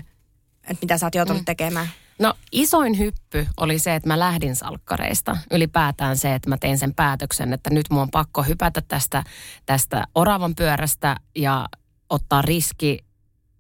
että 0.63 0.77
mitä 0.81 0.97
sä 0.97 1.05
oot 1.05 1.15
joutunut 1.15 1.41
mm. 1.41 1.45
tekemään? 1.45 1.87
No 2.19 2.33
isoin 2.51 2.97
hyppy 2.97 3.47
oli 3.57 3.79
se, 3.79 3.95
että 3.95 4.07
mä 4.07 4.19
lähdin 4.19 4.55
salkkareista. 4.55 5.37
Ylipäätään 5.51 6.17
se, 6.17 6.35
että 6.35 6.49
mä 6.49 6.57
tein 6.57 6.77
sen 6.77 6.95
päätöksen, 6.95 7.53
että 7.53 7.69
nyt 7.69 7.85
mun 7.89 8.01
on 8.01 8.11
pakko 8.11 8.43
hypätä 8.43 8.81
tästä, 8.87 9.23
tästä 9.65 10.03
oravan 10.15 10.55
pyörästä 10.55 11.15
ja 11.35 11.65
ottaa 12.09 12.41
riski 12.41 13.06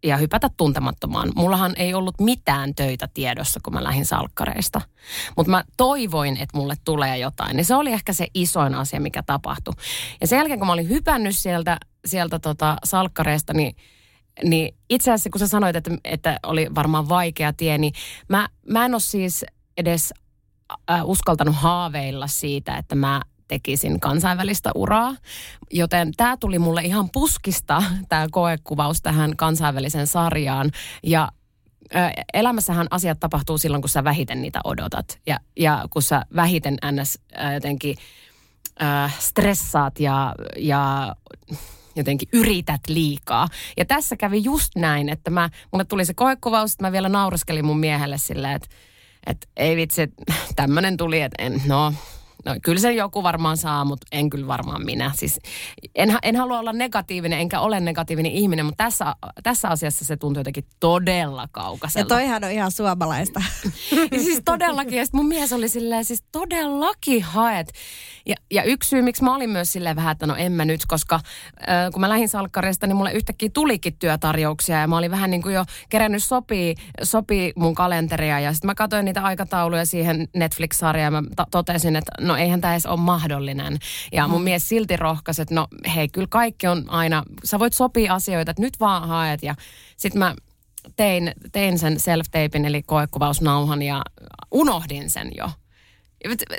ja 0.03 0.17
hypätä 0.17 0.49
tuntemattomaan. 0.57 1.31
Mullahan 1.35 1.73
ei 1.75 1.93
ollut 1.93 2.19
mitään 2.21 2.75
töitä 2.75 3.07
tiedossa, 3.13 3.59
kun 3.63 3.73
mä 3.73 3.83
lähdin 3.83 4.05
salkkareista. 4.05 4.81
Mutta 5.37 5.51
mä 5.51 5.63
toivoin, 5.77 6.37
että 6.37 6.57
mulle 6.57 6.75
tulee 6.85 7.17
jotain. 7.17 7.57
Ja 7.57 7.63
se 7.63 7.75
oli 7.75 7.91
ehkä 7.91 8.13
se 8.13 8.27
isoin 8.33 8.75
asia, 8.75 8.99
mikä 8.99 9.23
tapahtui. 9.23 9.73
Ja 10.21 10.27
sen 10.27 10.37
jälkeen, 10.37 10.59
kun 10.59 10.67
mä 10.67 10.73
olin 10.73 10.89
hypännyt 10.89 11.37
sieltä, 11.37 11.77
sieltä 12.05 12.39
tota 12.39 12.77
salkkareista, 12.83 13.53
niin 13.53 13.75
niin 14.43 14.75
itse 14.89 15.11
asiassa 15.11 15.29
kun 15.29 15.39
sä 15.39 15.47
sanoit, 15.47 15.75
että, 15.75 15.91
että 16.03 16.39
oli 16.43 16.67
varmaan 16.75 17.09
vaikea 17.09 17.53
tie, 17.53 17.77
niin 17.77 17.93
mä, 18.29 18.49
mä 18.69 18.85
en 18.85 18.93
ole 18.93 18.99
siis 18.99 19.45
edes 19.77 20.13
äh, 20.91 21.05
uskaltanut 21.05 21.55
haaveilla 21.55 22.27
siitä, 22.27 22.77
että 22.77 22.95
mä 22.95 23.21
tekisin 23.47 23.99
kansainvälistä 23.99 24.71
uraa. 24.75 25.15
Joten 25.71 26.11
tämä 26.17 26.37
tuli 26.37 26.59
mulle 26.59 26.81
ihan 26.81 27.09
puskista, 27.13 27.83
tämä 28.09 28.27
koekuvaus 28.31 29.01
tähän 29.01 29.35
kansainväliseen 29.35 30.07
sarjaan. 30.07 30.71
Ja 31.03 31.31
äh, 31.95 32.11
elämässähän 32.33 32.87
asiat 32.91 33.19
tapahtuu 33.19 33.57
silloin, 33.57 33.81
kun 33.81 33.89
sä 33.89 34.03
vähiten 34.03 34.41
niitä 34.41 34.59
odotat. 34.63 35.19
Ja, 35.27 35.39
ja 35.59 35.85
kun 35.89 36.01
sä 36.01 36.25
vähiten 36.35 36.77
ns. 36.91 37.19
Jotenkin 37.53 37.95
äh, 38.81 39.19
stressaat 39.19 39.99
ja, 39.99 40.35
ja 40.57 41.15
jotenkin 41.95 42.29
yrität 42.33 42.81
liikaa. 42.87 43.47
Ja 43.77 43.85
tässä 43.85 44.15
kävi 44.15 44.43
just 44.43 44.75
näin, 44.75 45.09
että 45.09 45.29
mä, 45.29 45.49
mulle 45.71 45.85
tuli 45.85 46.05
se 46.05 46.13
koekuvaus, 46.13 46.71
että 46.71 46.83
mä 46.83 46.91
vielä 46.91 47.09
nauraskelin 47.09 47.65
mun 47.65 47.79
miehelle 47.79 48.17
silleen, 48.17 48.55
että, 48.55 48.67
että 49.27 49.47
ei 49.57 49.75
vitsi, 49.75 50.01
tämmöinen 50.55 50.97
tuli, 50.97 51.21
että 51.21 51.43
en, 51.43 51.61
no 51.65 51.93
No 52.45 52.55
kyllä 52.63 52.79
sen 52.79 52.95
joku 52.95 53.23
varmaan 53.23 53.57
saa, 53.57 53.85
mutta 53.85 54.07
en 54.11 54.29
kyllä 54.29 54.47
varmaan 54.47 54.85
minä. 54.85 55.11
Siis 55.15 55.39
en, 55.95 56.17
en 56.23 56.35
halua 56.35 56.59
olla 56.59 56.73
negatiivinen, 56.73 57.39
enkä 57.39 57.59
ole 57.59 57.79
negatiivinen 57.79 58.31
ihminen, 58.31 58.65
mutta 58.65 58.83
tässä, 58.83 59.15
tässä 59.43 59.69
asiassa 59.69 60.05
se 60.05 60.17
tuntuu 60.17 60.39
jotenkin 60.39 60.65
todella 60.79 61.47
kaukaiselta. 61.51 62.13
Ja 62.13 62.17
toihan 62.17 62.43
on 62.43 62.51
ihan 62.51 62.71
suomalaista. 62.71 63.41
ja 64.11 64.19
siis 64.19 64.41
todellakin, 64.45 64.97
ja 64.97 65.05
mun 65.11 65.27
mies 65.27 65.53
oli 65.53 65.69
silleen, 65.69 66.05
siis 66.05 66.23
todellakin 66.31 67.23
haet. 67.23 67.73
Ja, 68.27 68.35
ja 68.51 68.63
yksi 68.63 68.89
syy, 68.89 69.01
miksi 69.01 69.23
mä 69.23 69.35
olin 69.35 69.49
myös 69.49 69.73
silleen 69.73 69.95
vähän, 69.95 70.11
että 70.11 70.27
no 70.27 70.35
en 70.35 70.51
mä 70.51 70.65
nyt, 70.65 70.85
koska 70.85 71.15
äh, 71.15 71.91
kun 71.91 72.01
mä 72.01 72.09
lähdin 72.09 72.29
salkkareista, 72.29 72.87
niin 72.87 72.95
mulle 72.95 73.11
yhtäkkiä 73.11 73.49
tulikin 73.53 73.97
työtarjouksia 73.99 74.81
ja 74.81 74.87
mä 74.87 74.97
olin 74.97 75.11
vähän 75.11 75.31
niin 75.31 75.41
kuin 75.41 75.55
jo 75.55 75.65
kerännyt 75.89 76.23
sopii, 76.23 76.75
sopii 77.03 77.53
mun 77.55 77.75
kalenteria 77.75 78.39
ja 78.39 78.53
sitten 78.53 78.67
mä 78.67 78.75
katsoin 78.75 79.05
niitä 79.05 79.23
aikatauluja 79.23 79.85
siihen 79.85 80.27
Netflix-sarjaan 80.33 81.13
ja 81.13 81.21
mä 81.21 81.29
t- 81.35 81.51
totesin, 81.51 81.95
että 81.95 82.11
no 82.19 82.35
eihän 82.35 82.61
tämä 82.61 82.73
edes 82.73 82.85
ole 82.85 82.99
mahdollinen. 82.99 83.77
Ja 84.11 84.27
mun 84.27 84.41
mm. 84.41 84.43
mies 84.43 84.69
silti 84.69 84.97
rohkaisi, 84.97 85.41
että 85.41 85.55
no 85.55 85.67
hei, 85.95 86.07
kyllä 86.07 86.27
kaikki 86.29 86.67
on 86.67 86.85
aina, 86.87 87.23
sä 87.43 87.59
voit 87.59 87.73
sopia 87.73 88.13
asioita, 88.13 88.51
että 88.51 88.63
nyt 88.63 88.79
vaan 88.79 89.07
haet. 89.07 89.43
Ja 89.43 89.55
sitten 89.97 90.19
mä 90.19 90.35
tein, 90.95 91.31
tein 91.51 91.79
sen 91.79 91.97
self-tapein 91.97 92.65
eli 92.65 92.83
koekuvausnauhan 92.83 93.81
ja 93.81 94.01
unohdin 94.51 95.09
sen 95.09 95.31
jo. 95.37 95.49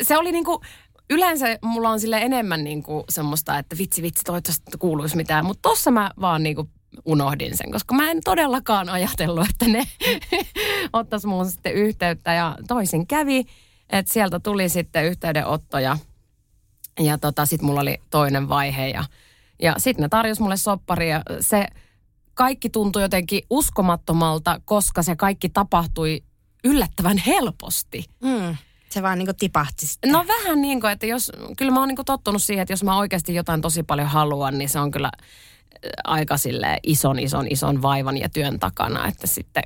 Se 0.02 0.18
oli 0.18 0.32
niinku, 0.32 0.62
yleensä 1.10 1.58
mulla 1.62 1.90
on 1.90 2.00
sille 2.00 2.18
enemmän 2.18 2.64
niinku 2.64 3.04
semmoista, 3.08 3.58
että 3.58 3.78
vitsi 3.78 4.02
vitsi 4.02 4.24
toivottavasti 4.24 4.78
kuuluisi 4.78 5.16
mitään, 5.16 5.44
mutta 5.44 5.68
tossa 5.68 5.90
mä 5.90 6.10
vaan 6.20 6.42
niinku 6.42 6.68
unohdin 7.04 7.56
sen, 7.56 7.72
koska 7.72 7.94
mä 7.94 8.10
en 8.10 8.20
todellakaan 8.24 8.88
ajatellut, 8.88 9.48
että 9.50 9.64
ne 9.68 9.84
ottaisi 10.92 11.26
muun 11.26 11.50
sitten 11.50 11.74
yhteyttä 11.74 12.32
ja 12.32 12.56
toisin 12.68 13.06
kävi. 13.06 13.44
Että 13.90 14.12
sieltä 14.12 14.40
tuli 14.40 14.68
sitten 14.68 15.04
yhteydenotto 15.04 15.78
ja, 15.78 15.98
ja 17.00 17.18
tota, 17.18 17.46
sitten 17.46 17.66
mulla 17.66 17.80
oli 17.80 17.98
toinen 18.10 18.48
vaihe 18.48 18.88
ja, 18.88 19.04
ja 19.62 19.74
sitten 19.78 20.02
ne 20.02 20.08
tarjosi 20.08 20.42
mulle 20.42 20.56
soppari 20.56 21.10
ja 21.10 21.22
se 21.40 21.66
kaikki 22.34 22.70
tuntui 22.70 23.02
jotenkin 23.02 23.42
uskomattomalta, 23.50 24.60
koska 24.64 25.02
se 25.02 25.16
kaikki 25.16 25.48
tapahtui 25.48 26.22
yllättävän 26.64 27.18
helposti. 27.18 28.04
Mm. 28.22 28.56
Se 28.90 29.02
vaan 29.02 29.18
niin 29.18 29.36
tipahti 29.38 29.86
sitten. 29.86 30.12
No 30.12 30.24
vähän 30.28 30.60
niin 30.60 30.80
kuin, 30.80 30.92
että 30.92 31.06
jos, 31.06 31.32
kyllä 31.56 31.72
mä 31.72 31.80
oon 31.80 31.88
niin 31.88 32.04
tottunut 32.06 32.42
siihen, 32.42 32.62
että 32.62 32.72
jos 32.72 32.84
mä 32.84 32.98
oikeasti 32.98 33.34
jotain 33.34 33.60
tosi 33.60 33.82
paljon 33.82 34.08
haluan, 34.08 34.58
niin 34.58 34.68
se 34.68 34.78
on 34.80 34.90
kyllä 34.90 35.10
äh, 35.14 35.90
aika 36.04 36.36
sille 36.36 36.78
ison, 36.82 37.18
ison, 37.18 37.46
ison 37.50 37.82
vaivan 37.82 38.18
ja 38.18 38.28
työn 38.28 38.58
takana, 38.58 39.06
että 39.06 39.26
sitten, 39.26 39.62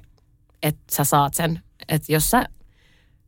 että 0.62 0.95
sä 0.95 1.05
saat 1.05 1.35
sen, 1.35 1.61
että 1.88 2.12
jos 2.12 2.31
sä 2.31 2.47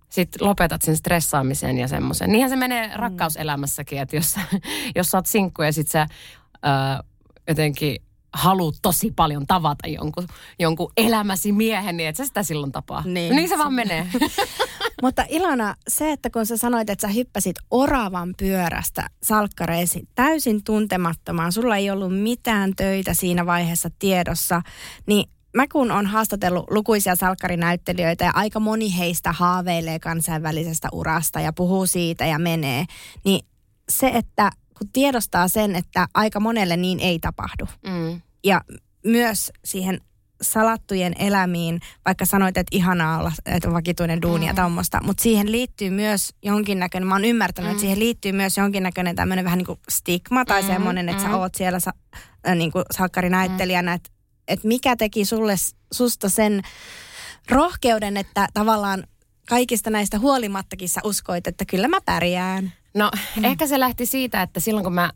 sitten 0.09 0.47
lopetat 0.49 0.83
sen 0.83 0.97
stressaamisen 0.97 1.79
ja 1.79 1.89
semmoisen. 1.89 2.33
Niinhän 2.33 2.51
se 2.51 2.57
menee 2.57 2.89
mm. 2.89 2.95
rakkauselämässäkin, 2.97 3.99
että 3.99 4.17
jos, 4.17 4.37
jos 4.97 5.09
sä 5.09 5.19
oot 5.19 5.27
sinkku 5.27 5.63
ja 5.63 5.73
sit 5.73 5.89
sä 5.89 6.07
ö, 6.55 7.05
jotenkin 7.49 8.04
haluat 8.35 8.75
tosi 8.83 9.12
paljon 9.17 9.47
tavata 9.47 9.88
jonkun, 9.88 10.29
jonkun 10.59 10.93
elämäsi 10.97 11.53
miehen, 11.53 11.97
niin 11.97 12.09
et 12.09 12.17
sä 12.17 12.25
sitä 12.25 12.43
silloin 12.43 12.73
tapaa. 12.73 13.03
Niin, 13.07 13.37
niin 13.37 13.49
se 13.49 13.59
vaan 13.59 13.75
menee. 13.75 14.07
Mutta 15.03 15.25
Ilona, 15.29 15.75
se, 15.88 16.12
että 16.12 16.31
kun 16.31 16.47
sä 16.47 16.57
sanoit, 16.57 16.91
että 16.91 17.09
sä 17.09 17.12
hyppäsit 17.12 17.57
oravan 17.71 18.35
pyörästä 18.38 19.11
salkkareisi 19.23 20.09
täysin 20.14 20.64
tuntemattomaan, 20.64 21.53
sulla 21.53 21.76
ei 21.76 21.91
ollut 21.91 22.23
mitään 22.23 22.73
töitä 22.76 23.14
siinä 23.14 23.47
vaiheessa 23.47 23.91
tiedossa, 23.99 24.62
niin 25.07 25.31
mä 25.55 25.67
kun 25.73 25.91
on 25.91 26.07
haastatellut 26.07 26.71
lukuisia 26.71 27.17
salkkarinäyttelijöitä 27.17 28.25
ja 28.25 28.33
aika 28.35 28.61
moni 28.61 28.99
heistä 28.99 29.33
haaveilee 29.33 29.99
kansainvälisestä 29.99 30.88
urasta 30.93 31.41
ja 31.41 31.53
puhuu 31.53 31.87
siitä 31.87 32.26
ja 32.26 32.38
menee, 32.38 32.85
niin 33.25 33.47
se, 33.88 34.09
että 34.14 34.50
kun 34.79 34.88
tiedostaa 34.93 35.49
sen, 35.49 35.76
että 35.76 36.07
aika 36.14 36.41
monelle 36.41 36.76
niin 36.76 37.00
ei 37.00 37.19
tapahdu. 37.19 37.67
Mm. 37.87 38.21
Ja 38.45 38.61
myös 39.07 39.53
siihen 39.65 40.01
salattujen 40.43 41.13
elämiin, 41.19 41.81
vaikka 42.05 42.25
sanoit, 42.25 42.57
että 42.57 42.77
ihanaa 42.77 43.19
olla, 43.19 43.33
että 43.47 43.69
on 43.69 43.75
vakituinen 43.75 44.23
duuni 44.23 44.45
mm. 44.45 44.49
ja 44.49 44.55
tommosta, 44.55 45.01
mutta 45.05 45.23
siihen 45.23 45.53
liittyy 45.53 45.91
myös 45.91 46.35
jonkinnäköinen, 46.43 47.09
mä 47.09 47.15
oon 47.15 47.25
ymmärtänyt, 47.25 47.69
mm. 47.69 47.73
että 47.73 47.81
siihen 47.81 47.99
liittyy 47.99 48.33
myös 48.33 48.57
jonkinnäköinen 48.57 49.17
tämmöinen 49.17 49.45
vähän 49.45 49.59
niin 49.59 49.67
kuin 49.67 49.79
stigma 49.89 50.45
tai 50.45 50.63
mm. 50.63 50.67
semmoinen, 50.67 51.09
että 51.09 51.23
mm. 51.23 51.31
sä 51.31 51.37
oot 51.37 51.55
siellä 51.55 51.81
sa, 51.81 51.93
äh, 52.49 52.55
niin 52.55 52.73
kuin 52.73 52.85
salkkarinäyttelijänä, 52.91 53.91
mm. 53.91 53.95
että 53.95 54.15
että 54.49 54.69
mikä 54.69 54.97
teki 54.97 55.25
sulle, 55.25 55.55
susta 55.93 56.29
sen 56.29 56.63
rohkeuden, 57.51 58.17
että 58.17 58.49
tavallaan 58.55 59.05
kaikista 59.49 59.91
näistä 59.91 60.19
huolimattakin 60.19 60.89
sä 60.89 61.01
uskoit, 61.05 61.47
että 61.47 61.65
kyllä 61.65 61.89
mä 61.89 62.01
pärjään? 62.01 62.73
No 62.95 63.11
mm. 63.37 63.45
ehkä 63.45 63.67
se 63.67 63.81
lähti 63.81 64.07
siitä, 64.07 64.43
että 64.43 64.61
silloin 64.61 64.85
kun 64.85 64.95
mä 64.95 65.11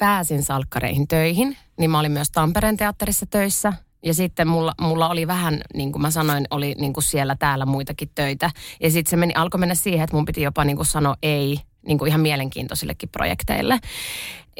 pääsin 0.00 0.42
salkkareihin 0.42 1.08
töihin, 1.08 1.56
niin 1.78 1.90
mä 1.90 1.98
olin 1.98 2.12
myös 2.12 2.30
Tampereen 2.30 2.76
teatterissa 2.76 3.26
töissä. 3.26 3.72
Ja 4.04 4.14
sitten 4.14 4.48
mulla, 4.48 4.74
mulla 4.80 5.08
oli 5.08 5.26
vähän, 5.26 5.60
niin 5.74 5.92
kuin 5.92 6.02
mä 6.02 6.10
sanoin, 6.10 6.46
oli 6.50 6.74
niin 6.78 6.92
kuin 6.92 7.04
siellä 7.04 7.36
täällä 7.38 7.66
muitakin 7.66 8.10
töitä. 8.14 8.50
Ja 8.82 8.90
sitten 8.90 9.10
se 9.10 9.16
meni, 9.16 9.34
alkoi 9.34 9.58
mennä 9.58 9.74
siihen, 9.74 10.04
että 10.04 10.16
mun 10.16 10.24
piti 10.24 10.42
jopa 10.42 10.64
niin 10.64 10.76
kuin 10.76 10.86
sanoa 10.86 11.16
ei 11.22 11.60
niin 11.86 11.98
kuin 11.98 12.08
ihan 12.08 12.20
mielenkiintoisillekin 12.20 13.08
projekteille. 13.08 13.78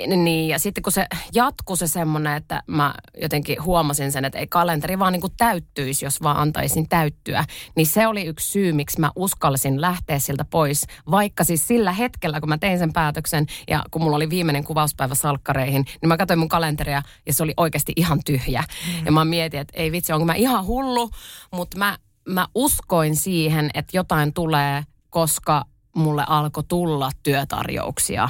Niin, 0.06 0.48
ja 0.48 0.58
sitten 0.58 0.82
kun 0.82 0.92
se 0.92 1.06
jatkuu 1.34 1.76
se 1.76 1.86
semmoinen, 1.86 2.36
että 2.36 2.62
mä 2.66 2.94
jotenkin 3.20 3.64
huomasin 3.64 4.12
sen, 4.12 4.24
että 4.24 4.38
ei 4.38 4.46
kalenteri 4.46 4.98
vaan 4.98 5.12
niin 5.12 5.20
kuin 5.20 5.32
täyttyisi, 5.36 6.04
jos 6.04 6.22
vaan 6.22 6.36
antaisin 6.36 6.88
täyttyä. 6.88 7.44
Niin 7.76 7.86
se 7.86 8.06
oli 8.06 8.24
yksi 8.24 8.50
syy, 8.50 8.72
miksi 8.72 9.00
mä 9.00 9.10
uskalsin 9.16 9.80
lähteä 9.80 10.18
siltä 10.18 10.44
pois. 10.44 10.86
Vaikka 11.10 11.44
siis 11.44 11.66
sillä 11.66 11.92
hetkellä, 11.92 12.40
kun 12.40 12.48
mä 12.48 12.58
tein 12.58 12.78
sen 12.78 12.92
päätöksen 12.92 13.46
ja 13.68 13.84
kun 13.90 14.02
mulla 14.02 14.16
oli 14.16 14.30
viimeinen 14.30 14.64
kuvauspäivä 14.64 15.14
salkkareihin, 15.14 15.84
niin 16.00 16.08
mä 16.08 16.16
katsoin 16.16 16.38
mun 16.38 16.48
kalenteria 16.48 17.02
ja 17.26 17.32
se 17.32 17.42
oli 17.42 17.54
oikeasti 17.56 17.92
ihan 17.96 18.20
tyhjä. 18.26 18.64
Mm. 18.86 19.06
Ja 19.06 19.12
mä 19.12 19.24
mietin, 19.24 19.60
että 19.60 19.80
ei 19.80 19.92
vitsi, 19.92 20.12
onko 20.12 20.24
mä 20.24 20.34
ihan 20.34 20.66
hullu, 20.66 21.10
mutta 21.52 21.78
mä, 21.78 21.98
mä 22.28 22.46
uskoin 22.54 23.16
siihen, 23.16 23.70
että 23.74 23.96
jotain 23.96 24.32
tulee, 24.32 24.82
koska 25.10 25.64
mulle 26.00 26.24
alkoi 26.26 26.64
tulla 26.68 27.10
työtarjouksia. 27.22 28.28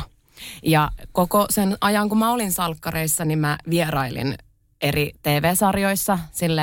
Ja 0.63 0.91
koko 1.13 1.47
sen 1.51 1.77
ajan, 1.81 2.09
kun 2.09 2.19
mä 2.19 2.33
olin 2.33 2.53
salkkareissa, 2.53 3.25
niin 3.25 3.39
mä 3.39 3.59
vierailin 3.71 4.35
eri 4.81 5.13
TV-sarjoissa, 5.23 6.19
sille 6.33 6.63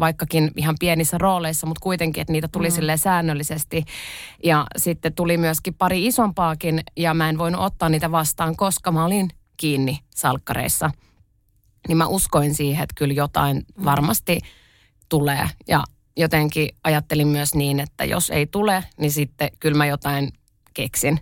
vaikkakin 0.00 0.50
ihan 0.56 0.76
pienissä 0.80 1.18
rooleissa, 1.18 1.66
mutta 1.66 1.82
kuitenkin, 1.82 2.20
että 2.20 2.32
niitä 2.32 2.48
tuli 2.48 2.68
mm. 2.68 2.74
sille 2.74 2.96
säännöllisesti. 2.96 3.84
Ja 4.44 4.66
sitten 4.76 5.14
tuli 5.14 5.36
myöskin 5.36 5.74
pari 5.74 6.06
isompaakin, 6.06 6.80
ja 6.96 7.14
mä 7.14 7.28
en 7.28 7.38
voinut 7.38 7.60
ottaa 7.60 7.88
niitä 7.88 8.10
vastaan, 8.10 8.56
koska 8.56 8.92
mä 8.92 9.04
olin 9.04 9.30
kiinni 9.56 9.98
salkkareissa. 10.14 10.90
Niin 11.88 11.98
mä 11.98 12.06
uskoin 12.06 12.54
siihen, 12.54 12.82
että 12.82 12.94
kyllä 12.96 13.14
jotain 13.14 13.62
varmasti 13.84 14.40
tulee. 15.08 15.48
Ja 15.68 15.84
jotenkin 16.16 16.68
ajattelin 16.84 17.28
myös 17.28 17.54
niin, 17.54 17.80
että 17.80 18.04
jos 18.04 18.30
ei 18.30 18.46
tule, 18.46 18.84
niin 18.96 19.12
sitten 19.12 19.50
kyllä 19.60 19.76
mä 19.76 19.86
jotain 19.86 20.32
keksin. 20.74 21.20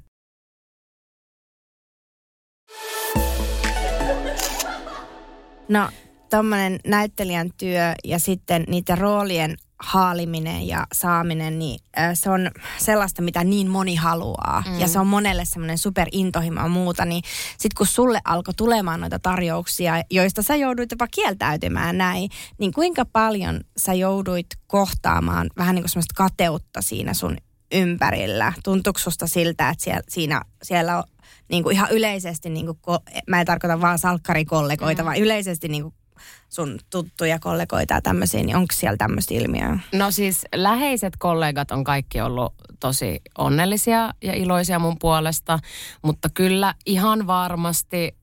No, 5.68 5.88
tuommoinen 6.30 6.80
näyttelijän 6.86 7.50
työ 7.58 7.94
ja 8.04 8.18
sitten 8.18 8.64
niiden 8.68 8.98
roolien 8.98 9.56
haaliminen 9.78 10.66
ja 10.66 10.86
saaminen, 10.92 11.58
niin 11.58 11.80
se 12.14 12.30
on 12.30 12.50
sellaista, 12.78 13.22
mitä 13.22 13.44
niin 13.44 13.68
moni 13.70 13.94
haluaa. 13.94 14.64
Mm. 14.66 14.80
Ja 14.80 14.88
se 14.88 14.98
on 14.98 15.06
monelle 15.06 15.44
semmoinen 15.44 15.78
superintohimo 15.78 16.60
ja 16.60 16.68
muuta. 16.68 17.04
Niin 17.04 17.22
sitten 17.50 17.76
kun 17.76 17.86
sulle 17.86 18.20
alkoi 18.24 18.54
tulemaan 18.54 19.00
noita 19.00 19.18
tarjouksia, 19.18 20.02
joista 20.10 20.42
sä 20.42 20.56
jouduit 20.56 20.90
jopa 20.90 21.06
kieltäytymään 21.06 21.98
näin, 21.98 22.30
niin 22.58 22.72
kuinka 22.72 23.04
paljon 23.04 23.60
sä 23.76 23.94
jouduit 23.94 24.46
kohtaamaan 24.66 25.50
vähän 25.58 25.74
niin 25.74 25.82
kuin 25.82 25.90
semmoista 25.90 26.14
kateutta 26.16 26.82
siinä 26.82 27.14
sun 27.14 27.36
ympärillä? 27.72 28.52
Tuntuuko 28.64 28.98
susta 28.98 29.26
siltä, 29.26 29.68
että 29.68 29.84
siellä, 29.84 30.02
siinä, 30.08 30.42
siellä 30.62 30.98
on 30.98 31.04
niin 31.48 31.62
kuin 31.62 31.74
ihan 31.74 31.90
yleisesti, 31.90 32.50
niin 32.50 32.66
kuin, 32.66 32.76
mä 33.26 33.40
en 33.40 33.46
tarkoita 33.46 33.80
vaan 33.80 33.98
salkkarikollegoita, 33.98 35.02
mm. 35.02 35.06
vaan 35.06 35.18
yleisesti 35.18 35.68
niin 35.68 35.82
kuin 35.82 35.94
sun 36.48 36.78
tuttuja 36.90 37.38
kollegoita 37.38 37.94
ja 37.94 38.02
tämmöisiä, 38.02 38.42
niin 38.42 38.56
onko 38.56 38.74
siellä 38.74 38.96
tämmöistä 38.96 39.34
ilmiöä? 39.34 39.78
No 39.92 40.10
siis 40.10 40.44
läheiset 40.54 41.12
kollegat 41.18 41.70
on 41.70 41.84
kaikki 41.84 42.20
ollut 42.20 42.54
tosi 42.80 43.20
onnellisia 43.38 44.10
ja 44.22 44.34
iloisia 44.34 44.78
mun 44.78 44.96
puolesta, 44.98 45.58
mutta 46.02 46.28
kyllä 46.34 46.74
ihan 46.86 47.26
varmasti 47.26 48.18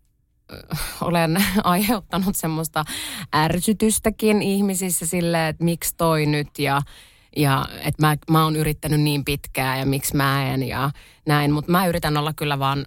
olen 1.02 1.44
aiheuttanut 1.64 2.36
semmoista 2.36 2.86
ärsytystäkin 3.36 4.42
ihmisissä 4.42 5.06
sille, 5.06 5.48
että 5.48 5.64
miksi 5.64 5.94
toi 5.98 6.26
nyt 6.26 6.60
ja, 6.60 6.82
ja 7.38 7.66
että 7.84 8.08
mä, 8.08 8.16
mä 8.32 8.44
oon 8.44 8.56
yrittänyt 8.56 9.02
niin 9.02 9.26
pitkään 9.26 9.80
ja 9.80 9.86
miksi 9.86 10.16
mä 10.16 10.54
en 10.54 10.64
ja 10.64 10.92
näin, 11.26 11.52
mutta 11.52 11.72
mä 11.72 11.88
yritän 11.88 12.18
olla 12.18 12.34
kyllä 12.34 12.60
vaan 12.60 12.86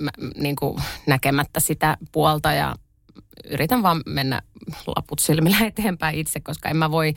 mä, 0.00 0.10
niin 0.36 0.56
kuin 0.56 0.82
näkemättä 1.06 1.60
sitä 1.60 1.96
puolta 2.12 2.52
ja 2.52 2.74
yritän 3.50 3.82
vaan 3.82 4.02
mennä 4.06 4.42
laput 4.96 5.18
silmillä 5.18 5.58
eteenpäin 5.66 6.18
itse, 6.18 6.40
koska 6.40 6.68
en 6.68 6.76
mä 6.76 6.90
voi 6.90 7.14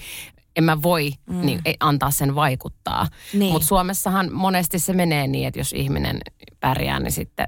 en 0.56 0.64
mä 0.64 0.82
voi 0.82 1.12
mm. 1.30 1.46
niin, 1.46 1.62
antaa 1.80 2.12
sen 2.12 2.36
vaikuttaa. 2.36 3.08
Niin. 3.34 3.52
Mutta 3.52 3.68
Suomessahan 3.68 4.34
monesti 4.34 4.80
se 4.80 4.94
menee 4.94 5.28
niin, 5.28 5.48
että 5.48 5.60
jos 5.60 5.74
ihminen 5.74 6.20
pärjää, 6.60 7.00
niin 7.00 7.12
sitten 7.12 7.48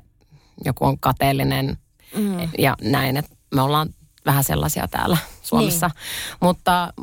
joku 0.66 0.86
on 0.86 1.00
kateellinen 1.00 1.78
mm. 2.16 2.50
ja 2.58 2.76
näin. 2.82 3.18
Että 3.18 3.36
me 3.56 3.62
ollaan 3.62 3.90
vähän 4.26 4.44
sellaisia 4.44 4.88
täällä 4.88 5.18
Suomessa. 5.42 5.88
Niin. 5.88 6.38
Mutta 6.42 6.94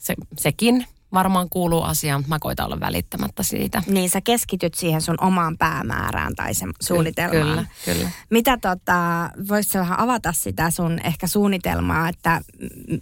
se, 0.00 0.14
sekin 0.38 0.86
varmaan 1.14 1.48
kuuluu 1.50 1.82
asiaan, 1.82 2.20
mutta 2.20 2.28
mä 2.34 2.38
koitan 2.38 2.66
olla 2.66 2.80
välittämättä 2.80 3.42
siitä. 3.42 3.82
Niin, 3.86 4.10
sä 4.10 4.20
keskityt 4.20 4.74
siihen 4.74 5.02
sun 5.02 5.14
omaan 5.20 5.58
päämäärään 5.58 6.34
tai 6.34 6.54
sen 6.54 6.70
suunnitelmaan. 6.80 7.68
Kyllä, 7.84 7.98
kyllä. 7.98 8.10
Mitä 8.30 8.58
tota, 8.58 9.30
voisitko 9.48 9.78
vähän 9.78 10.00
avata 10.00 10.32
sitä 10.32 10.70
sun 10.70 10.98
ehkä 11.04 11.26
suunnitelmaa, 11.26 12.08
että 12.08 12.40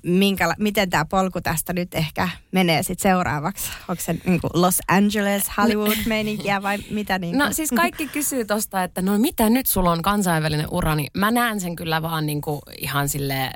minkä, 0.02 0.54
miten 0.58 0.90
tämä 0.90 1.04
polku 1.04 1.40
tästä 1.40 1.72
nyt 1.72 1.94
ehkä 1.94 2.28
menee 2.52 2.82
sitten 2.82 3.10
seuraavaksi? 3.10 3.70
Onko 3.88 4.02
se 4.02 4.16
niin 4.26 4.40
Los 4.54 4.78
Angeles, 4.88 5.42
Hollywood-meininkiä 5.56 6.62
vai 6.62 6.78
mitä? 6.90 7.18
Niin 7.18 7.38
No 7.38 7.52
siis 7.52 7.70
kaikki 7.76 8.08
kysyy 8.08 8.44
tosta, 8.44 8.82
että 8.82 9.02
no 9.02 9.18
mitä 9.18 9.50
nyt 9.50 9.66
sulla 9.66 9.92
on 9.92 10.02
kansainvälinen 10.02 10.66
ura, 10.70 10.94
niin 10.94 11.10
mä 11.16 11.30
näen 11.30 11.60
sen 11.60 11.76
kyllä 11.76 12.02
vaan 12.02 12.26
niin 12.26 12.40
kuin 12.40 12.60
ihan 12.78 13.08
sille 13.08 13.50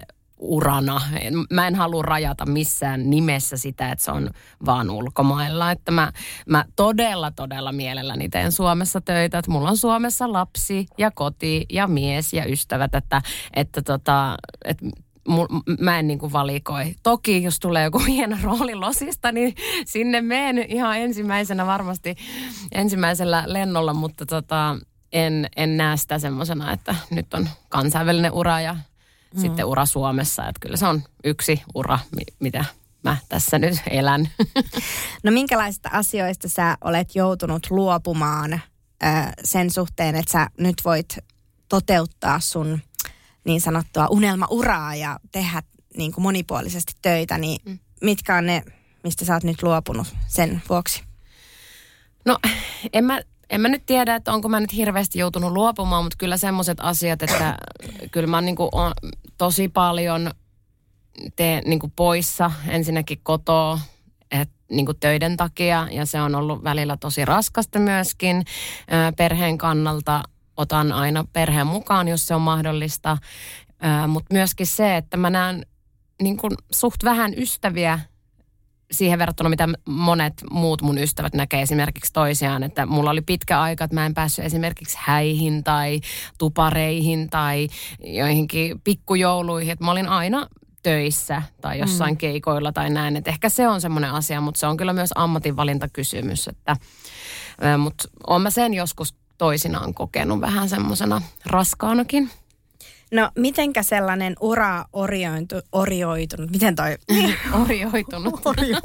urana. 0.44 1.00
Mä 1.50 1.66
en 1.66 1.74
halua 1.74 2.02
rajata 2.02 2.46
missään 2.46 3.10
nimessä 3.10 3.56
sitä, 3.56 3.92
että 3.92 4.04
se 4.04 4.10
on 4.10 4.30
vaan 4.66 4.90
ulkomailla. 4.90 5.70
Että 5.70 5.90
mä, 5.90 6.12
mä 6.46 6.64
todella, 6.76 7.30
todella 7.30 7.72
mielelläni 7.72 8.28
teen 8.28 8.52
Suomessa 8.52 9.00
töitä. 9.00 9.38
Että 9.38 9.50
mulla 9.50 9.68
on 9.68 9.76
Suomessa 9.76 10.32
lapsi 10.32 10.86
ja 10.98 11.10
koti 11.10 11.66
ja 11.70 11.86
mies 11.86 12.32
ja 12.32 12.44
ystävät, 12.46 12.94
että, 12.94 13.22
että 13.54 13.82
tota, 13.82 14.36
että 14.64 14.86
mä 15.80 15.98
en 15.98 16.06
niin 16.06 16.18
kuin 16.18 16.32
valikoi. 16.32 16.94
Toki 17.02 17.42
jos 17.42 17.60
tulee 17.60 17.84
joku 17.84 17.98
hieno 18.08 18.36
rooli 18.42 18.74
Losista, 18.74 19.32
niin 19.32 19.54
sinne 19.86 20.20
menen 20.20 20.70
ihan 20.70 20.98
ensimmäisenä 20.98 21.66
varmasti 21.66 22.16
ensimmäisellä 22.72 23.44
lennolla, 23.46 23.94
mutta 23.94 24.26
tota, 24.26 24.76
en, 25.12 25.46
en 25.56 25.76
näe 25.76 25.96
sitä 25.96 26.18
semmoisena, 26.18 26.72
että 26.72 26.94
nyt 27.10 27.34
on 27.34 27.48
kansainvälinen 27.68 28.32
ura 28.32 28.60
ja 28.60 28.76
mm. 29.34 29.40
sitten 29.40 29.64
ura 29.64 29.86
Suomessa. 29.86 30.42
Että 30.48 30.60
kyllä 30.60 30.76
se 30.76 30.86
on 30.86 31.02
yksi 31.24 31.62
ura, 31.74 31.98
mitä 32.40 32.64
mä 33.02 33.16
tässä 33.28 33.58
nyt 33.58 33.74
elän. 33.90 34.28
No 35.22 35.30
minkälaisista 35.30 35.88
asioista 35.92 36.48
sä 36.48 36.78
olet 36.80 37.14
joutunut 37.14 37.66
luopumaan 37.70 38.52
ö, 38.52 38.58
sen 39.44 39.70
suhteen, 39.70 40.14
että 40.14 40.32
sä 40.32 40.50
nyt 40.58 40.76
voit 40.84 41.18
toteuttaa 41.68 42.40
sun 42.40 42.80
niin 43.44 43.60
sanottua 43.60 44.06
unelmauraa 44.10 44.94
ja 44.94 45.20
tehdä 45.32 45.62
niin 45.96 46.12
kuin 46.12 46.22
monipuolisesti 46.22 46.92
töitä, 47.02 47.38
niin 47.38 47.60
mm. 47.64 47.78
mitkä 48.02 48.36
on 48.36 48.46
ne, 48.46 48.62
mistä 49.04 49.24
sä 49.24 49.34
oot 49.34 49.44
nyt 49.44 49.62
luopunut 49.62 50.06
sen 50.26 50.62
vuoksi? 50.68 51.02
No 52.24 52.38
en 52.92 53.04
mä 53.04 53.20
en 53.50 53.60
mä 53.60 53.68
nyt 53.68 53.86
tiedä, 53.86 54.14
että 54.14 54.32
onko 54.32 54.48
mä 54.48 54.60
nyt 54.60 54.72
hirveästi 54.72 55.18
joutunut 55.18 55.52
luopumaan, 55.52 56.04
mutta 56.04 56.16
kyllä 56.18 56.36
semmoiset 56.36 56.78
asiat, 56.80 57.22
että 57.22 57.58
kyllä 58.10 58.26
mä 58.26 58.40
niin 58.40 58.56
kuin 58.56 58.68
on 58.72 58.92
tosi 59.38 59.68
paljon 59.68 60.30
teen 61.36 61.62
niin 61.66 61.78
kuin 61.78 61.92
poissa 61.96 62.50
ensinnäkin 62.68 63.20
kotoa, 63.22 63.80
et, 64.30 64.50
niin 64.70 64.86
kuin 64.86 65.00
töiden 65.00 65.36
takia 65.36 65.88
ja 65.90 66.06
se 66.06 66.20
on 66.20 66.34
ollut 66.34 66.64
välillä 66.64 66.96
tosi 66.96 67.24
raskasta 67.24 67.78
myöskin 67.78 68.44
perheen 69.16 69.58
kannalta. 69.58 70.22
Otan 70.56 70.92
aina 70.92 71.24
perheen 71.32 71.66
mukaan, 71.66 72.08
jos 72.08 72.26
se 72.26 72.34
on 72.34 72.40
mahdollista, 72.40 73.18
mutta 74.08 74.34
myöskin 74.34 74.66
se, 74.66 74.96
että 74.96 75.16
mä 75.16 75.30
näen 75.30 75.66
niin 76.22 76.36
kuin 76.36 76.52
suht 76.72 77.04
vähän 77.04 77.34
ystäviä 77.36 78.00
siihen 78.94 79.18
verrattuna, 79.18 79.48
mitä 79.48 79.68
monet 79.84 80.34
muut 80.50 80.82
mun 80.82 80.98
ystävät 80.98 81.34
näkee 81.34 81.62
esimerkiksi 81.62 82.12
toisiaan, 82.12 82.62
että 82.62 82.86
mulla 82.86 83.10
oli 83.10 83.22
pitkä 83.22 83.60
aika, 83.60 83.84
että 83.84 83.94
mä 83.94 84.06
en 84.06 84.14
päässyt 84.14 84.44
esimerkiksi 84.44 84.98
häihin 85.00 85.64
tai 85.64 86.00
tupareihin 86.38 87.30
tai 87.30 87.68
joihinkin 88.04 88.80
pikkujouluihin, 88.84 89.72
että 89.72 89.84
mä 89.84 89.90
olin 89.90 90.08
aina 90.08 90.46
töissä 90.82 91.42
tai 91.60 91.78
jossain 91.78 92.14
mm. 92.14 92.18
keikoilla 92.18 92.72
tai 92.72 92.90
näin. 92.90 93.16
Että 93.16 93.30
ehkä 93.30 93.48
se 93.48 93.68
on 93.68 93.80
semmoinen 93.80 94.10
asia, 94.10 94.40
mutta 94.40 94.58
se 94.58 94.66
on 94.66 94.76
kyllä 94.76 94.92
myös 94.92 95.10
ammatinvalintakysymys. 95.14 96.48
Että, 96.48 96.76
mutta 97.78 98.08
olen 98.26 98.42
mä 98.42 98.50
sen 98.50 98.74
joskus 98.74 99.14
toisinaan 99.38 99.94
kokenut 99.94 100.40
vähän 100.40 100.68
semmoisena 100.68 101.22
raskaanakin. 101.46 102.30
No 103.12 103.30
mitenkä 103.38 103.82
sellainen 103.82 104.36
ura 104.40 104.84
oriointu, 104.92 105.56
orioitunut, 105.72 106.50
miten 106.50 106.76
toi? 106.76 106.96
Orioitunut. 107.62 108.40
Orio, 108.44 108.80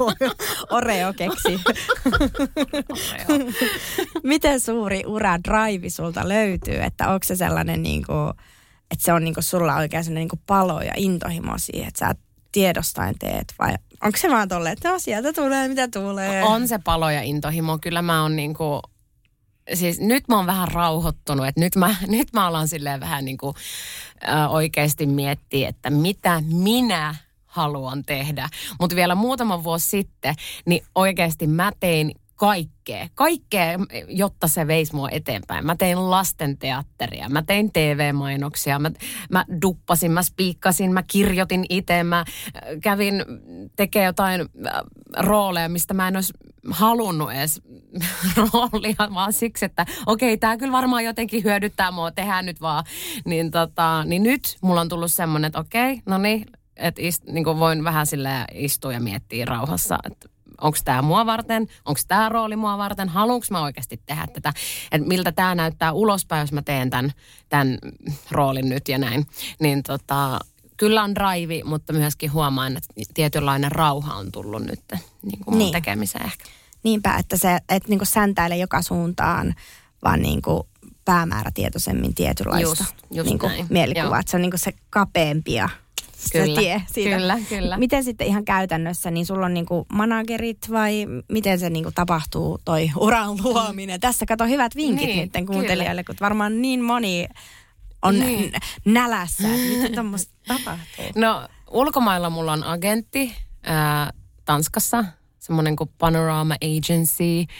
oreo 0.70 1.12
keksi. 1.12 1.60
miten 4.22 4.60
suuri 4.60 5.02
ura 5.06 5.38
drive 5.38 5.90
sulta 5.90 6.28
löytyy, 6.28 6.76
että 6.82 7.08
onko 7.08 7.24
se 7.24 7.36
sellainen 7.36 7.82
niin 7.82 8.06
kuin, 8.06 8.30
että 8.90 9.04
se 9.04 9.12
on 9.12 9.24
niin 9.24 9.34
kuin 9.34 9.44
sulla 9.44 9.76
oikein 9.76 10.04
sellainen 10.04 10.20
niin 10.20 10.28
kuin 10.28 10.42
palo 10.46 10.82
ja 10.82 10.92
intohimo 10.96 11.52
siihen, 11.56 11.88
että 11.88 12.06
sä 12.06 12.14
tiedostain 12.52 13.14
teet 13.18 13.54
vai 13.58 13.74
onko 14.02 14.18
se 14.18 14.30
vaan 14.30 14.48
tolleen, 14.48 14.72
että 14.72 14.90
no 14.90 14.98
sieltä 14.98 15.32
tulee 15.32 15.68
mitä 15.68 15.88
tulee? 15.88 16.42
On 16.42 16.68
se 16.68 16.78
palo 16.78 17.10
ja 17.10 17.22
intohimo. 17.22 17.78
Kyllä 17.78 18.02
mä 18.02 18.22
oon 18.22 18.36
niin 18.36 18.54
kuin 18.54 18.80
siis 19.74 20.00
nyt 20.00 20.28
mä 20.28 20.36
oon 20.36 20.46
vähän 20.46 20.68
rauhoittunut, 20.68 21.46
että 21.46 21.60
nyt 21.60 21.76
mä, 21.76 21.96
nyt 22.06 22.28
mä 22.32 22.46
alan 22.46 22.68
silleen 22.68 23.00
vähän 23.00 23.24
niin 23.24 23.38
kuin 23.38 23.54
äh, 24.28 24.52
oikeasti 24.52 25.06
miettiä, 25.06 25.68
että 25.68 25.90
mitä 25.90 26.42
minä 26.46 27.14
haluan 27.46 28.04
tehdä. 28.04 28.48
Mutta 28.80 28.96
vielä 28.96 29.14
muutama 29.14 29.64
vuosi 29.64 29.88
sitten, 29.88 30.34
niin 30.66 30.84
oikeasti 30.94 31.46
mä 31.46 31.72
tein 31.80 32.12
kaikkea, 32.40 33.08
kaikkea, 33.14 33.78
jotta 34.08 34.48
se 34.48 34.66
veisi 34.66 34.94
mua 34.94 35.08
eteenpäin. 35.10 35.66
Mä 35.66 35.76
tein 35.76 36.10
lastenteatteria, 36.10 37.28
mä 37.28 37.42
tein 37.42 37.72
TV-mainoksia, 37.72 38.78
mä, 38.78 38.90
mä 39.30 39.44
duppasin, 39.62 40.12
mä 40.12 40.22
spiikkasin, 40.22 40.92
mä 40.92 41.02
kirjoitin 41.02 41.64
itse, 41.68 42.04
mä 42.04 42.24
kävin 42.82 43.24
tekemään 43.76 44.06
jotain 44.06 44.48
rooleja, 45.18 45.68
mistä 45.68 45.94
mä 45.94 46.08
en 46.08 46.16
olisi 46.16 46.32
halunnut 46.70 47.32
edes 47.32 47.62
roolia, 48.36 49.14
vaan 49.14 49.32
siksi, 49.32 49.64
että 49.64 49.86
okei, 50.06 50.36
tämä 50.36 50.56
kyllä 50.56 50.72
varmaan 50.72 51.04
jotenkin 51.04 51.44
hyödyttää 51.44 51.90
mua, 51.90 52.10
tehdään 52.10 52.46
nyt 52.46 52.60
vaan. 52.60 52.84
Niin, 53.24 53.50
tota, 53.50 54.04
niin 54.04 54.22
nyt 54.22 54.56
mulla 54.60 54.80
on 54.80 54.88
tullut 54.88 55.12
semmoinen, 55.12 55.48
että 55.48 55.58
okei, 55.58 56.02
no 56.06 56.18
niin, 56.18 56.46
että 56.76 57.02
ist, 57.02 57.24
niin 57.24 57.44
voin 57.44 57.84
vähän 57.84 58.06
sille 58.06 58.30
istua 58.54 58.92
ja 58.92 59.00
miettiä 59.00 59.44
rauhassa, 59.44 59.98
että 60.10 60.28
onko 60.60 60.78
tämä 60.84 61.02
mua 61.02 61.26
varten, 61.26 61.66
onko 61.84 62.00
tämä 62.08 62.28
rooli 62.28 62.56
mua 62.56 62.78
varten, 62.78 63.08
haluanko 63.08 63.46
mä 63.50 63.62
oikeasti 63.62 64.00
tehdä 64.06 64.26
tätä, 64.32 64.52
että 64.92 65.08
miltä 65.08 65.32
tämä 65.32 65.54
näyttää 65.54 65.92
ulospäin, 65.92 66.40
jos 66.40 66.52
mä 66.52 66.62
teen 66.62 66.90
tämän 67.48 67.78
roolin 68.30 68.68
nyt 68.68 68.88
ja 68.88 68.98
näin. 68.98 69.26
Niin 69.60 69.82
tota, 69.82 70.40
kyllä 70.80 71.02
on 71.02 71.14
drive, 71.14 71.64
mutta 71.64 71.92
myöskin 71.92 72.32
huomaan, 72.32 72.76
että 72.76 72.88
tietynlainen 73.14 73.72
rauha 73.72 74.14
on 74.14 74.32
tullut 74.32 74.62
nyt 74.62 74.80
niin 75.22 75.44
kuin 75.44 75.58
niin. 75.58 75.72
tekemiseen 75.72 76.24
ehkä. 76.24 76.44
Niinpä, 76.82 77.16
että 77.16 77.36
se 77.36 77.58
et 77.68 77.88
niin 77.88 78.00
säntäile 78.02 78.56
joka 78.56 78.82
suuntaan, 78.82 79.54
vaan 80.04 80.22
niin 80.22 80.42
kuin 80.42 80.62
päämäärätietoisemmin 81.04 82.14
tietynlaista 82.14 82.68
just, 82.68 82.94
just 83.10 83.28
niin 83.28 83.38
kuin 83.38 83.52
mielikuvaa. 83.68 84.20
Että 84.20 84.30
se 84.30 84.36
on 84.36 84.42
niin 84.42 84.50
kuin 84.50 84.60
se 84.60 84.72
kapeampi 84.90 85.52
ja 85.52 85.68
kyllä, 86.32 86.46
se 86.46 86.60
tie 86.60 86.82
siitä. 86.92 87.16
Kyllä, 87.16 87.38
kyllä. 87.48 87.78
Miten 87.78 88.04
sitten 88.04 88.26
ihan 88.26 88.44
käytännössä, 88.44 89.10
niin 89.10 89.26
sulla 89.26 89.46
on 89.46 89.54
niinku 89.54 89.86
managerit 89.92 90.58
vai 90.70 91.06
miten 91.28 91.58
se 91.58 91.70
niinku 91.70 91.90
tapahtuu 91.94 92.58
toi 92.64 92.90
uran 92.96 93.36
luominen? 93.42 94.00
Tässä 94.00 94.26
kato 94.26 94.44
hyvät 94.44 94.76
vinkit 94.76 95.06
niin, 95.06 95.30
nyt 95.34 95.46
kuuntelijoille, 95.46 96.04
kun 96.04 96.14
varmaan 96.20 96.62
niin 96.62 96.82
moni 96.84 97.28
on 98.02 98.18
niin. 98.18 98.52
nälässä, 98.84 99.48
miten 99.48 99.94
tuommoista 99.94 100.34
tapahtuu? 100.46 101.04
No 101.14 101.48
ulkomailla 101.70 102.30
mulla 102.30 102.52
on 102.52 102.64
agentti 102.64 103.36
ää, 103.62 104.10
Tanskassa, 104.44 105.04
semmoinen 105.38 105.76
kuin 105.76 105.90
Panorama 105.98 106.54
Agency. 106.54 107.54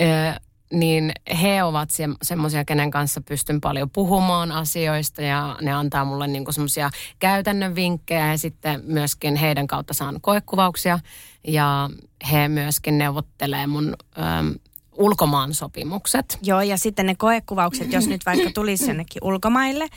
Ää, 0.00 0.40
niin 0.72 1.12
he 1.42 1.62
ovat 1.62 1.90
se, 1.90 2.04
semmoisia, 2.22 2.64
kenen 2.64 2.90
kanssa 2.90 3.20
pystyn 3.20 3.60
paljon 3.60 3.90
puhumaan 3.90 4.52
asioista 4.52 5.22
ja 5.22 5.56
ne 5.60 5.72
antaa 5.72 6.04
mulle 6.04 6.26
niinku 6.26 6.52
semmoisia 6.52 6.90
käytännön 7.18 7.74
vinkkejä 7.74 8.30
ja 8.30 8.38
sitten 8.38 8.80
myöskin 8.84 9.36
heidän 9.36 9.66
kautta 9.66 9.94
saan 9.94 10.20
koekuvauksia 10.20 10.98
ja 11.46 11.90
he 12.32 12.48
myöskin 12.48 12.98
neuvottelee 12.98 13.66
mun 13.66 13.96
äm, 14.18 14.54
ulkomaan 14.98 15.54
sopimukset. 15.54 16.38
Joo, 16.42 16.60
ja 16.60 16.78
sitten 16.78 17.06
ne 17.06 17.14
koekuvaukset, 17.14 17.92
jos 17.92 18.08
nyt 18.08 18.26
vaikka 18.26 18.50
tulisi 18.54 18.88
jonnekin 18.88 19.24
ulkomaille, 19.24 19.88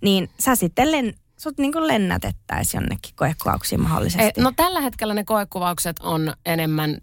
niin 0.00 0.30
sä 0.38 0.56
sitten 0.56 0.92
len, 0.92 1.14
sut 1.36 1.58
niin 1.58 1.86
lennätettäisiin 1.86 2.80
jonnekin 2.80 3.14
koekuvauksiin 3.16 3.80
mahdollisesti. 3.80 4.22
Ei, 4.22 4.32
no 4.38 4.52
tällä 4.56 4.80
hetkellä 4.80 5.14
ne 5.14 5.24
koekuvaukset 5.24 5.96
on 5.98 6.34
enemmän 6.46 6.98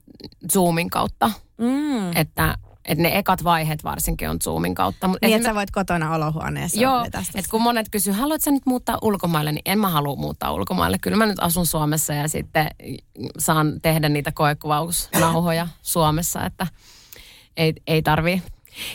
Zoomin 0.53 0.89
kautta. 0.89 1.31
Mm. 1.57 2.11
Että 2.15 2.57
että 2.85 3.01
ne 3.01 3.17
ekat 3.17 3.43
vaiheet 3.43 3.83
varsinkin 3.83 4.29
on 4.29 4.39
Zoomin 4.39 4.75
kautta. 4.75 5.07
Mut 5.07 5.17
niin, 5.21 5.35
että 5.35 5.49
sä 5.49 5.55
voit 5.55 5.71
kotona 5.71 6.15
olohuoneessa 6.15 6.81
Joo, 6.81 7.03
että 7.05 7.49
kun 7.51 7.61
monet 7.61 7.89
kysyy, 7.91 8.13
haluatko 8.13 8.43
sä 8.43 8.51
nyt 8.51 8.65
muuttaa 8.65 8.97
ulkomaille, 9.01 9.51
niin 9.51 9.61
en 9.65 9.79
mä 9.79 9.89
halua 9.89 10.15
muuttaa 10.15 10.51
ulkomaille. 10.51 10.97
Kyllä 10.97 11.17
mä 11.17 11.25
nyt 11.25 11.39
asun 11.39 11.65
Suomessa 11.65 12.13
ja 12.13 12.27
sitten 12.27 12.67
saan 13.39 13.81
tehdä 13.81 14.09
niitä 14.09 14.31
koekuvausnauhoja 14.31 15.67
Suomessa, 15.81 16.45
että 16.45 16.67
ei, 17.57 17.73
ei 17.87 18.01
tarvii. 18.01 18.41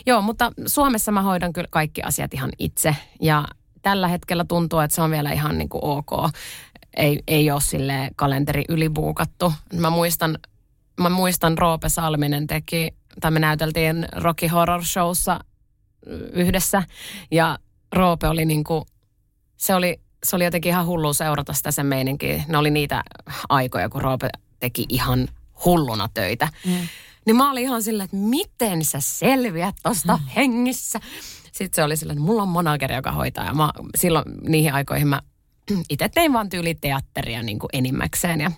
Joo, 0.07 0.23
mutta 0.23 0.53
Suomessa 0.67 1.13
mä 1.13 1.23
hoidan 1.23 1.53
kyllä 1.53 1.69
kaikki 1.71 2.03
asiat 2.03 2.35
ihan 2.35 2.51
itse 2.59 2.97
ja 3.21 3.45
tällä 3.83 4.09
hetkellä 4.09 4.45
tuntuu, 4.45 4.79
että 4.79 4.95
se 4.95 5.03
on 5.03 5.11
vielä 5.11 5.33
ihan 5.33 5.59
niin 5.59 5.69
kuin 5.69 5.85
ok. 5.85 6.11
Ei, 6.97 7.23
ei 7.29 7.51
ole 7.51 7.61
sille 7.61 8.11
kalenteri 8.17 8.65
ylibuukattu. 8.69 9.53
Mä 9.75 9.91
muistan, 9.91 10.39
mä 11.01 11.09
muistan 11.09 11.59
Roope 11.59 11.89
Salminen 11.89 12.47
teki 12.47 12.95
tai 13.21 13.31
me 13.31 13.41
näyteltiin 13.41 14.09
Rocky 14.13 14.47
Horror 14.47 14.85
Showssa 14.85 15.41
yhdessä 16.33 16.83
ja 17.31 17.59
Roope 17.93 18.29
oli 18.29 18.45
niin 18.45 18.65
kuin, 18.65 18.85
se 19.57 19.75
oli, 19.75 20.01
se 20.25 20.37
oli 20.37 20.45
jotenkin 20.45 20.71
ihan 20.71 20.87
hullu 20.87 21.15
seurata 21.15 21.53
sitä 21.53 21.71
sen 21.71 21.87
meininkiä. 21.87 22.45
Ne 22.49 22.59
oli 22.59 22.71
niitä 22.71 23.03
aikoja, 23.49 23.89
kun 23.89 24.03
Roope 24.03 24.29
teki 24.61 24.87
ihan 24.89 25.29
hulluna 25.65 26.09
töitä. 26.15 26.49
Mm. 26.67 26.89
Niin 27.29 27.37
mä 27.37 27.51
olin 27.51 27.63
ihan 27.63 27.83
silleen, 27.83 28.05
että 28.05 28.17
miten 28.17 28.85
sä 28.85 29.01
selviät 29.01 29.77
tosta 29.83 30.17
mm. 30.17 30.27
hengissä. 30.37 31.01
Sitten 31.45 31.77
se 31.77 31.85
oli 31.85 31.97
silleen, 31.97 32.19
että 32.19 32.27
mulla 32.27 32.43
on 32.43 32.49
manageri, 32.49 32.95
joka 32.95 33.13
hoitaa. 33.13 33.45
Ja 33.45 33.55
mä, 33.55 33.71
silloin 33.95 34.25
niihin 34.49 34.75
aikoihin 34.75 35.09
mä 35.09 35.21
itse 35.91 36.09
tein 36.09 36.33
vaan 36.33 36.49
tyyli 36.49 36.75
teatteria 36.75 37.43
niin 37.43 37.59
kuin 37.59 37.71
enimmäkseen. 37.73 38.41
Ja 38.41 38.53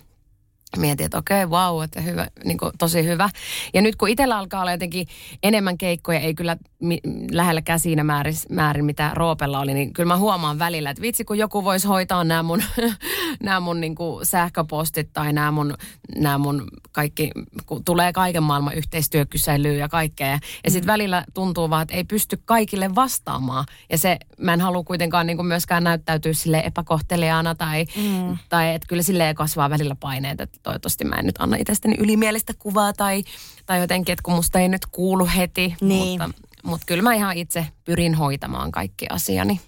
mietin, 0.77 1.05
että 1.05 1.17
okei, 1.17 1.43
okay, 1.43 1.59
wow, 1.59 1.83
että 1.83 2.01
hyvä, 2.01 2.27
niin 2.43 2.57
kuin, 2.57 2.71
tosi 2.77 3.03
hyvä. 3.03 3.29
Ja 3.73 3.81
nyt 3.81 3.95
kun 3.95 4.09
itsellä 4.09 4.37
alkaa 4.37 4.61
olla 4.61 4.71
jotenkin 4.71 5.07
enemmän 5.43 5.77
keikkoja, 5.77 6.19
ei 6.19 6.33
kyllä 6.33 6.57
mi- 6.79 7.01
lähelläkään 7.31 7.79
siinä 7.79 8.03
määrin, 8.03 8.35
määrin, 8.49 8.85
mitä 8.85 9.11
Roopella 9.13 9.59
oli, 9.59 9.73
niin 9.73 9.93
kyllä 9.93 10.07
mä 10.07 10.17
huomaan 10.17 10.59
välillä, 10.59 10.89
että 10.89 11.01
vitsi, 11.01 11.25
kun 11.25 11.37
joku 11.37 11.63
voisi 11.63 11.87
hoitaa 11.87 12.23
nämä 12.23 12.43
mun, 12.43 12.63
nämä 13.43 13.59
mun 13.59 13.81
niin 13.81 13.95
kuin 13.95 14.25
sähköpostit 14.25 15.13
tai 15.13 15.33
nämä 15.33 15.51
mun, 15.51 15.73
nämä 16.15 16.37
mun 16.37 16.67
kaikki, 16.91 17.31
kun 17.65 17.83
tulee 17.83 18.13
kaiken 18.13 18.43
maailman 18.43 18.73
yhteistyökyselyä 18.73 19.73
ja 19.73 19.89
kaikkea. 19.89 20.27
Ja, 20.27 20.39
ja 20.63 20.71
sitten 20.71 20.87
mm. 20.87 20.91
välillä 20.91 21.25
tuntuu 21.33 21.69
vaan, 21.69 21.81
että 21.81 21.95
ei 21.95 22.03
pysty 22.03 22.41
kaikille 22.45 22.95
vastaamaan. 22.95 23.65
Ja 23.89 23.97
se, 23.97 24.17
mä 24.37 24.53
en 24.53 24.61
halua 24.61 24.83
kuitenkaan 24.83 25.27
niin 25.27 25.37
kuin 25.37 25.47
myöskään 25.47 25.83
näyttäytyä 25.83 26.33
sille 26.33 26.63
epäkohteliaana 26.65 27.55
tai, 27.55 27.85
mm. 27.95 28.37
tai 28.49 28.73
että 28.73 28.87
kyllä 28.87 29.03
silleen 29.03 29.35
kasvaa 29.35 29.69
välillä 29.69 29.95
paineet, 29.95 30.41
että 30.41 30.59
toivottavasti 30.63 31.05
mä 31.05 31.15
en 31.15 31.25
nyt 31.25 31.35
anna 31.39 31.57
itsestäni 31.57 31.95
ylimielistä 31.99 32.53
kuvaa 32.59 32.93
tai, 32.93 33.23
tai 33.65 33.79
jotenkin, 33.79 34.13
että 34.13 34.23
kun 34.23 34.33
musta 34.33 34.59
ei 34.59 34.69
nyt 34.69 34.85
kuulu 34.85 35.29
heti. 35.35 35.75
Niin. 35.81 36.21
Mutta, 36.21 36.41
mutta 36.63 36.85
kyllä 36.85 37.03
mä 37.03 37.13
ihan 37.13 37.37
itse 37.37 37.67
pyrin 37.83 38.15
hoitamaan 38.15 38.71
kaikki 38.71 39.05
asiani. 39.09 39.61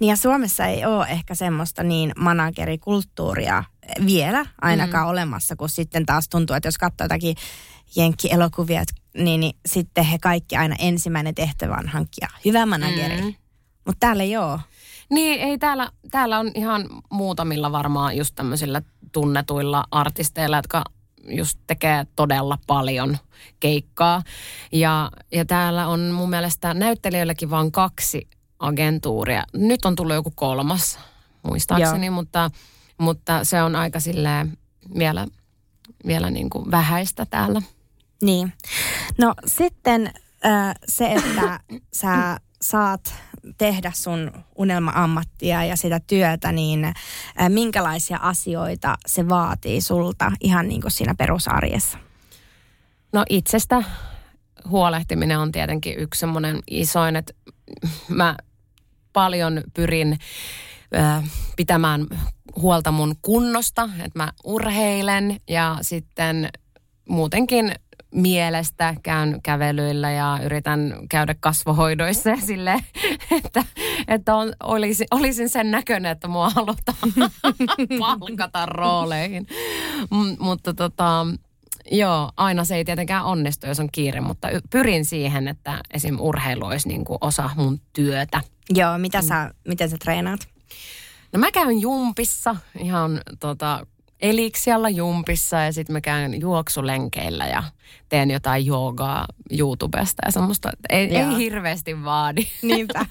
Niin 0.00 0.08
ja 0.08 0.16
Suomessa 0.16 0.66
ei 0.66 0.84
ole 0.84 1.06
ehkä 1.08 1.34
semmoista 1.34 1.82
niin 1.82 2.12
managerikulttuuria 2.16 3.64
vielä 4.06 4.46
ainakaan 4.60 5.06
mm. 5.06 5.10
olemassa, 5.10 5.56
kun 5.56 5.68
sitten 5.68 6.06
taas 6.06 6.28
tuntuu, 6.28 6.56
että 6.56 6.66
jos 6.66 6.78
katsoo 6.78 7.04
jotakin 7.04 7.36
jenkki-elokuvia, 7.96 8.82
niin, 9.14 9.40
niin 9.40 9.56
sitten 9.66 10.04
he 10.04 10.18
kaikki 10.18 10.56
aina 10.56 10.76
ensimmäinen 10.78 11.34
tehtävä 11.34 11.74
on 11.74 11.88
hankkia 11.88 12.28
hyvä 12.44 12.66
manageri. 12.66 13.22
Mm. 13.22 13.34
Mutta 13.84 14.00
täällä 14.00 14.22
ei 14.22 14.36
ole. 14.36 14.60
Niin, 15.10 15.40
ei 15.40 15.58
täällä, 15.58 15.90
täällä 16.10 16.38
on 16.38 16.50
ihan 16.54 16.88
muutamilla 17.10 17.72
varmaan 17.72 18.16
just 18.16 18.34
tämmöisillä 18.34 18.82
tunnetuilla 19.12 19.84
artisteilla, 19.90 20.56
jotka 20.56 20.84
just 21.28 21.58
tekee 21.66 22.06
todella 22.16 22.58
paljon 22.66 23.18
keikkaa. 23.60 24.22
Ja, 24.72 25.10
ja 25.32 25.44
täällä 25.44 25.88
on 25.88 26.10
mun 26.10 26.30
mielestä 26.30 26.74
näyttelijöilläkin 26.74 27.50
vain 27.50 27.72
kaksi 27.72 28.28
agentuuria. 28.58 29.44
Nyt 29.52 29.84
on 29.84 29.96
tullut 29.96 30.14
joku 30.14 30.32
kolmas, 30.34 30.98
muistaakseni, 31.42 32.10
mutta, 32.10 32.50
mutta 32.98 33.44
se 33.44 33.62
on 33.62 33.76
aika 33.76 34.00
silleen 34.00 34.58
vielä, 34.98 35.26
vielä 36.06 36.30
niin 36.30 36.50
kuin 36.50 36.70
vähäistä 36.70 37.26
täällä. 37.26 37.62
Niin. 38.22 38.52
No 39.18 39.34
sitten 39.46 40.12
äh, 40.46 40.74
se, 40.88 41.12
että 41.12 41.60
sä 41.92 42.40
saat 42.62 43.14
tehdä 43.58 43.92
sun 43.94 44.32
unelma-ammattia 44.56 45.64
ja 45.64 45.76
sitä 45.76 46.00
työtä, 46.06 46.52
niin 46.52 46.92
minkälaisia 47.48 48.18
asioita 48.22 48.96
se 49.06 49.28
vaatii 49.28 49.80
sulta 49.80 50.32
ihan 50.40 50.68
niin 50.68 50.80
kuin 50.80 50.90
siinä 50.92 51.14
perusarjessa? 51.14 51.98
No 53.12 53.24
itsestä 53.30 53.82
huolehtiminen 54.68 55.38
on 55.38 55.52
tietenkin 55.52 55.98
yksi 55.98 56.20
semmoinen 56.20 56.60
isoin, 56.70 57.16
että 57.16 57.32
mä 58.08 58.36
paljon 59.12 59.62
pyrin 59.74 60.18
pitämään 61.56 62.06
huolta 62.56 62.92
mun 62.92 63.16
kunnosta, 63.22 63.88
että 64.04 64.18
mä 64.18 64.32
urheilen 64.44 65.40
ja 65.48 65.78
sitten 65.82 66.48
muutenkin 67.08 67.74
mielestä 68.14 68.94
käyn 69.02 69.40
kävelyillä 69.42 70.10
ja 70.10 70.38
yritän 70.44 70.94
käydä 71.10 71.34
kasvohoidoissa 71.40 72.36
sille, 72.36 72.84
että, 73.44 73.64
että 74.08 74.36
on, 74.36 74.52
olisi, 74.62 75.06
olisin 75.10 75.48
sen 75.48 75.70
näköinen, 75.70 76.12
että 76.12 76.28
mua 76.28 76.50
halutaan 76.50 77.32
palkata 78.00 78.66
rooleihin. 78.66 79.46
M- 80.10 80.44
mutta 80.44 80.74
tota, 80.74 81.26
joo, 81.90 82.32
aina 82.36 82.64
se 82.64 82.76
ei 82.76 82.84
tietenkään 82.84 83.24
onnistu, 83.24 83.66
jos 83.66 83.80
on 83.80 83.88
kiire, 83.92 84.20
mutta 84.20 84.48
pyrin 84.70 85.04
siihen, 85.04 85.48
että 85.48 85.80
esim. 85.94 86.20
urheilu 86.20 86.64
olisi 86.64 86.88
niin 86.88 87.04
kuin 87.04 87.18
osa 87.20 87.50
mun 87.56 87.80
työtä. 87.92 88.40
Joo, 88.70 88.98
mitä 88.98 89.22
sä, 89.22 89.54
miten 89.68 89.90
sä 89.90 89.96
treenaat? 89.98 90.40
No 91.32 91.38
mä 91.38 91.50
käyn 91.50 91.80
jumpissa 91.80 92.56
ihan 92.78 93.20
tota, 93.40 93.86
eliksialla 94.20 94.88
jumpissa 94.88 95.56
ja 95.56 95.72
sitten 95.72 95.92
mä 95.92 96.00
käyn 96.00 96.40
juoksulenkeillä 96.40 97.46
ja 97.46 97.62
teen 98.08 98.30
jotain 98.30 98.66
joogaa 98.66 99.26
YouTubesta 99.58 100.22
ja 100.26 100.32
semmoista. 100.32 100.70
Ei, 100.90 101.16
ei 101.16 101.36
hirveästi 101.36 102.04
vaadi. 102.04 102.46
Niinpä. 102.62 103.06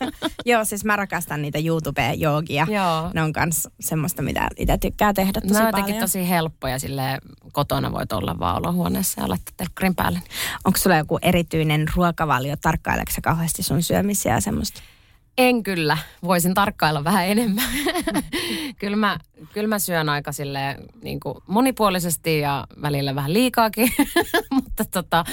Joo, 0.45 0.65
siis 0.65 0.85
mä 0.85 0.95
rakastan 0.95 1.41
niitä 1.41 1.59
YouTube-joogia. 1.59 2.67
Joo. 2.69 3.11
Ne 3.13 3.23
on 3.23 3.33
kans 3.33 3.67
semmoista, 3.79 4.21
mitä 4.21 4.47
itse 4.57 4.77
tykkää 4.77 5.13
tehdä 5.13 5.41
tosi 5.41 5.53
ne 5.53 5.65
on 5.65 5.71
paljon. 5.71 5.99
tosi 5.99 6.29
helppoja 6.29 6.79
sille 6.79 7.17
kotona 7.51 7.91
voit 7.91 8.11
olla 8.11 8.39
vaan 8.39 8.57
olohuoneessa 8.57 9.21
ja 9.21 9.29
laittaa 9.29 9.53
telkkarin 9.57 9.95
päälle. 9.95 10.19
Onko 10.65 10.77
sulla 10.77 10.97
joku 10.97 11.19
erityinen 11.21 11.85
ruokavalio? 11.95 12.55
Tarkkaileeko 12.61 13.11
kauheasti 13.23 13.63
sun 13.63 13.83
syömisiä 13.83 14.33
ja 14.33 14.41
semmoista? 14.41 14.81
En 15.37 15.63
kyllä. 15.63 15.97
Voisin 16.23 16.53
tarkkailla 16.53 17.03
vähän 17.03 17.27
enemmän. 17.27 17.65
kyllä, 18.79 18.97
mä, 18.97 19.19
kyllä 19.53 19.67
mä 19.67 19.79
syön 19.79 20.09
aika 20.09 20.31
sille 20.31 20.77
niin 21.01 21.19
kuin 21.19 21.37
monipuolisesti 21.47 22.39
ja 22.39 22.67
välillä 22.81 23.15
vähän 23.15 23.33
liikaakin. 23.33 23.89
Mutta 24.53 24.85
tota, 24.85 25.23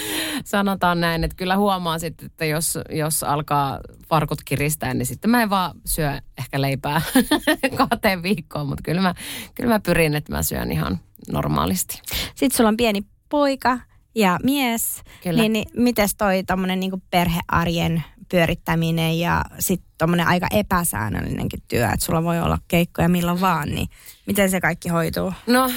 sanotaan 0.45 1.01
näin, 1.01 1.25
että 1.25 1.37
kyllä 1.37 1.57
huomaa 1.57 1.99
sitten, 1.99 2.27
että 2.27 2.45
jos, 2.45 2.79
jos 2.91 3.23
alkaa 3.23 3.81
farkut 4.09 4.45
kiristää, 4.45 4.95
niin 4.95 5.07
sitten 5.07 5.31
mä 5.31 5.43
en 5.43 5.51
vaan 5.51 5.73
syö 5.85 6.21
ehkä 6.39 6.61
leipää 6.61 7.03
kahteen 7.89 8.23
viikkoon. 8.23 8.69
Mutta 8.69 8.83
kyllä 8.83 9.01
mä, 9.01 9.15
kyllä 9.55 9.71
mä 9.71 9.81
pyrin, 9.81 10.15
että 10.15 10.33
mä 10.33 10.43
syön 10.43 10.73
ihan 10.73 10.99
normaalisti. 11.33 12.03
Sitten 12.35 12.57
sulla 12.57 12.69
on 12.69 12.77
pieni 12.77 13.03
poika 13.29 13.79
ja 14.15 14.39
mies. 14.43 15.03
Kyllä. 15.23 15.41
Niin, 15.43 15.53
niin 15.53 15.67
mites 15.77 16.15
toi 16.15 16.45
tommonen 16.45 16.81
niin 16.81 17.03
perhearjen 17.11 18.05
pyörittäminen 18.29 19.19
ja 19.19 19.45
sitten 19.59 19.91
tuommoinen 19.99 20.27
aika 20.27 20.47
epäsäännöllinenkin 20.51 21.63
työ, 21.69 21.85
että 21.85 22.07
sulla 22.07 22.25
voi 22.25 22.41
olla 22.41 22.59
keikkoja 22.69 23.09
milloin 23.09 23.41
vaan, 23.41 23.69
niin 23.69 23.89
miten 24.27 24.51
se 24.51 24.61
kaikki 24.61 24.89
hoituu? 24.89 25.33
No 25.47 25.71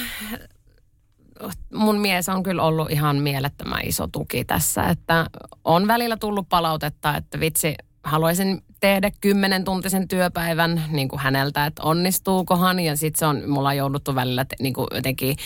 mun 1.74 2.00
mies 2.00 2.28
on 2.28 2.42
kyllä 2.42 2.62
ollut 2.62 2.90
ihan 2.90 3.16
mielettömän 3.16 3.80
iso 3.84 4.06
tuki 4.06 4.44
tässä, 4.44 4.84
että 4.84 5.26
on 5.64 5.86
välillä 5.86 6.16
tullut 6.16 6.48
palautetta, 6.48 7.16
että 7.16 7.40
vitsi, 7.40 7.74
haluaisin 8.08 8.62
tehdä 8.80 9.10
kymmenen 9.20 9.64
tuntisen 9.64 10.08
työpäivän 10.08 10.84
niin 10.88 11.08
kuin 11.08 11.20
häneltä, 11.20 11.66
että 11.66 11.82
onnistuukohan. 11.82 12.80
Ja 12.80 12.96
sitten 12.96 13.18
se 13.18 13.26
on, 13.26 13.42
mulla 13.50 13.68
on 13.68 13.76
jouduttu 13.76 14.14
välillä 14.14 14.46
niin 14.60 14.74
kuin 14.74 14.86
jotenkin 14.94 15.36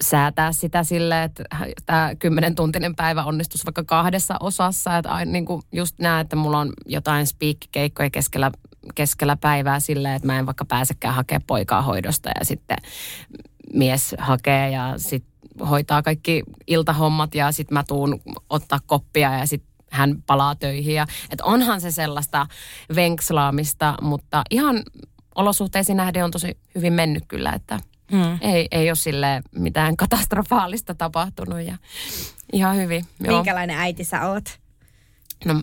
säätää 0.00 0.52
sitä 0.52 0.84
sille, 0.84 1.22
että 1.22 1.44
tämä 1.86 2.14
kymmenen 2.18 2.54
tuntinen 2.54 2.96
päivä 2.96 3.24
onnistus 3.24 3.66
vaikka 3.66 3.84
kahdessa 3.84 4.36
osassa. 4.40 4.96
Että 4.96 5.10
aina 5.10 5.32
niin 5.32 5.44
kuin 5.44 5.62
just 5.72 5.98
näe, 5.98 6.20
että 6.20 6.36
mulla 6.36 6.58
on 6.58 6.72
jotain 6.86 7.26
speak-keikkoja 7.26 8.10
keskellä, 8.10 8.50
keskellä 8.94 9.36
päivää 9.36 9.80
silleen, 9.80 10.14
että 10.14 10.26
mä 10.26 10.38
en 10.38 10.46
vaikka 10.46 10.64
pääsekään 10.64 11.14
hakemaan 11.14 11.44
poikaa 11.46 11.82
hoidosta 11.82 12.30
ja 12.38 12.44
sitten 12.44 12.76
mies 13.74 14.14
hakee 14.18 14.70
ja 14.70 14.94
sitten 14.96 15.32
hoitaa 15.70 16.02
kaikki 16.02 16.42
iltahommat 16.66 17.34
ja 17.34 17.52
sitten 17.52 17.74
mä 17.74 17.84
tuun 17.88 18.20
ottaa 18.50 18.78
koppia 18.86 19.38
ja 19.38 19.46
sitten 19.46 19.75
hän 19.96 20.22
palaa 20.26 20.54
töihin. 20.54 20.94
Ja, 20.94 21.06
että 21.30 21.44
onhan 21.44 21.80
se 21.80 21.90
sellaista 21.90 22.46
venkslaamista, 22.94 23.94
mutta 24.02 24.42
ihan 24.50 24.82
olosuhteisiin 25.34 25.96
nähden 25.96 26.24
on 26.24 26.30
tosi 26.30 26.58
hyvin 26.74 26.92
mennyt 26.92 27.24
kyllä, 27.28 27.52
että 27.52 27.80
hmm. 28.12 28.38
ei, 28.40 28.68
ei 28.70 28.90
ole 28.90 28.96
sille 28.96 29.42
mitään 29.58 29.96
katastrofaalista 29.96 30.94
tapahtunut 30.94 31.60
ja 31.60 31.78
ihan 32.52 32.76
hyvin. 32.76 33.04
Joo. 33.20 33.36
Minkälainen 33.36 33.78
äiti 33.78 34.04
sä 34.04 34.28
oot? 34.28 34.44
No 35.44 35.62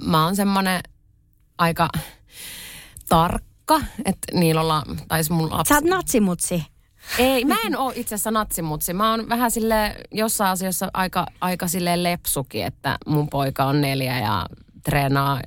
mä 0.00 0.24
oon 0.24 0.36
semmonen 0.36 0.80
aika 1.58 1.88
tarkka, 3.08 3.80
että 4.04 4.38
niillä 4.38 4.60
ollaan, 4.60 5.00
tai 5.08 5.20
mun 5.30 5.50
lapsi... 5.50 5.68
Sä 5.68 5.74
oot 5.74 5.84
natsimutsi. 5.84 6.73
Ei, 7.18 7.44
mä 7.44 7.56
en 7.66 7.78
ole 7.78 7.92
itse 7.96 8.14
asiassa 8.14 8.30
natsimutsi. 8.30 8.92
Mä 8.94 9.10
oon 9.10 9.28
vähän 9.28 9.50
sille 9.50 9.96
jossain 10.12 10.50
asiassa 10.50 10.90
aika, 10.94 11.26
aika 11.40 11.68
sille 11.68 12.02
lepsukin, 12.02 12.64
että 12.64 12.98
mun 13.06 13.28
poika 13.28 13.64
on 13.64 13.80
neljä 13.80 14.18
ja 14.18 14.46
treenaa 14.84 15.40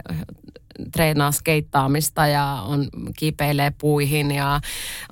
treenaa 0.91 1.31
skeittaamista 1.31 2.27
ja 2.27 2.63
on 2.67 2.87
kipeilee 3.17 3.71
puihin 3.81 4.31
ja 4.31 4.59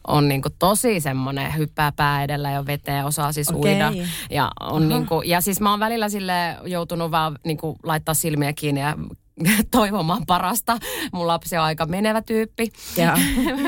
on 0.07 0.27
niinku 0.27 0.49
tosi 0.59 0.99
semmoinen 0.99 1.57
hyppää 1.57 1.91
pää 1.91 2.23
edellä 2.23 2.51
ja 2.51 2.65
veteen, 2.65 3.05
osaa 3.05 3.31
siis 3.31 3.49
okay. 3.49 3.59
uida. 3.61 3.91
Ja, 4.29 4.51
on 4.59 4.89
niinku, 4.89 5.21
ja 5.21 5.41
siis 5.41 5.61
mä 5.61 5.69
oon 5.69 5.79
välillä 5.79 6.09
sille 6.09 6.57
joutunut 6.65 7.11
vaan 7.11 7.39
niinku 7.43 7.77
laittaa 7.83 8.13
silmiä 8.13 8.53
kiinni 8.53 8.81
ja 8.81 8.95
toivomaan 9.71 10.25
parasta. 10.25 10.77
Mun 11.13 11.27
lapsi 11.27 11.57
on 11.57 11.63
aika 11.63 11.85
menevä 11.85 12.21
tyyppi. 12.21 12.71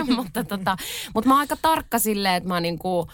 mutta, 0.16 0.44
tota, 0.44 0.78
mutta 1.14 1.28
mä 1.28 1.34
oon 1.34 1.40
aika 1.40 1.58
tarkka 1.62 2.00
silleen, 2.00 2.36
että 2.36 2.50
mä, 2.50 2.60
niinku, 2.60 3.08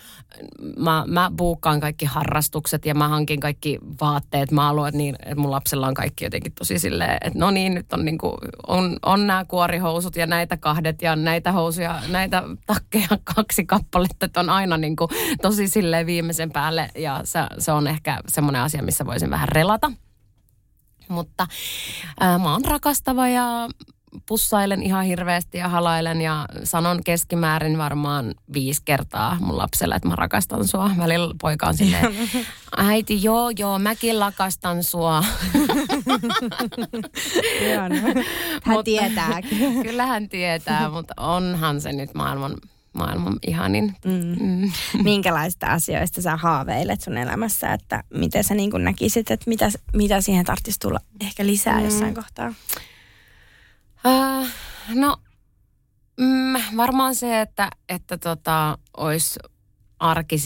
mä, 0.78 1.04
mä 1.08 1.32
buukkaan 1.38 1.80
kaikki 1.80 2.06
harrastukset 2.06 2.86
ja 2.86 2.96
mä 2.96 3.08
hankin 3.08 3.40
kaikki 3.40 3.80
vaatteet. 4.02 4.52
Mä 4.52 4.64
haluan, 4.64 4.88
että, 4.88 4.98
niin, 4.98 5.16
että 5.20 5.36
mun 5.36 5.52
lapsella 5.52 5.88
on 5.88 5.94
kaikki 5.94 6.24
jotenkin 6.24 6.54
tosi 6.54 6.80
silleen, 6.80 7.18
että 7.22 7.40
no 7.40 7.52
niin, 7.52 7.74
nyt 7.74 7.94
on, 7.94 8.06
niinku, 8.06 8.38
on, 8.68 8.98
on 9.06 9.28
nämä 9.28 9.46
kuorihousut 9.46 10.16
ja 10.16 10.28
näitä 10.28 10.58
kahdet 10.58 11.02
ja 11.02 11.16
näitä 11.16 11.52
housuja, 11.52 12.02
näitä 12.08 12.44
takkeja 12.66 13.08
kaksi 13.36 13.66
kappaletta, 13.66 14.26
että 14.26 14.40
on 14.40 14.50
aina 14.50 14.78
niinku, 14.78 15.10
tosi 15.42 15.68
silleen 15.68 16.06
viimeisen 16.06 16.52
päälle 16.52 16.90
ja 16.96 17.22
se, 17.24 17.40
se 17.60 17.72
on 17.72 17.88
ehkä 17.88 18.20
semmoinen 18.28 18.62
asia, 18.62 18.84
missä 18.84 19.06
voisin 19.06 19.30
vähän 19.30 19.50
relata. 19.50 19.92
Mutta 21.08 21.48
ää, 22.20 22.38
mä 22.38 22.52
oon 22.52 22.66
rakastava 22.66 23.28
ja 23.28 23.70
pussailen 24.26 24.84
ihan 24.84 25.06
hirveästi 25.06 25.58
ja 25.58 25.70
halailen 25.70 26.22
ja 26.22 26.46
sanon 26.64 27.04
keskimäärin 27.04 27.78
varmaan 27.78 28.34
viisi 28.54 28.82
kertaa 28.86 29.38
mun 29.40 29.58
lapselle, 29.58 29.96
että 29.96 30.08
mä 30.08 30.16
rakastan 30.16 30.68
sua. 30.68 30.92
Välillä 30.98 31.36
poika 31.42 31.68
on 31.68 31.78
silleen, 31.78 32.14
äiti 32.78 33.24
joo 33.24 33.50
joo, 33.50 33.80
mäkin 33.80 34.20
rakastan 34.20 34.84
sua. 34.84 35.24
hän 38.64 38.84
tietää. 38.84 39.40
Kyllä 39.84 40.06
hän 40.06 40.30
tietää, 40.30 40.90
mutta 40.90 41.14
onhan 41.18 41.82
se 41.82 41.94
nyt 41.94 42.14
maailman 42.14 42.54
maailman 42.94 43.40
ihanin. 43.48 43.96
Mm. 44.06 44.46
Mm. 44.48 44.72
Minkälaista 45.04 45.68
asioista 45.68 46.22
sä 46.22 46.38
haaveilet 46.38 47.02
sun 47.02 47.18
elämässä, 47.18 47.74
että 47.74 48.04
miten 48.14 48.44
sä 48.44 48.54
niin 48.54 48.72
näkisit, 48.78 49.32
että 49.32 49.50
mitä, 49.50 49.70
mitä 49.94 50.22
siihen 50.22 50.46
tarvitsisi 50.46 50.80
tulla 50.80 51.00
ehkä 51.22 51.46
lisää 51.46 51.78
mm. 51.78 51.86
jossain 51.86 52.14
kohtaa? 52.14 52.54
Uh, 54.06 54.48
no 54.96 55.18
mm, 56.20 56.78
varmaan 56.78 57.16
se, 57.16 57.42
että, 57.42 57.70
että 57.90 58.18
tota, 58.18 58.78
olisi 58.98 59.40
arki 60.00 60.38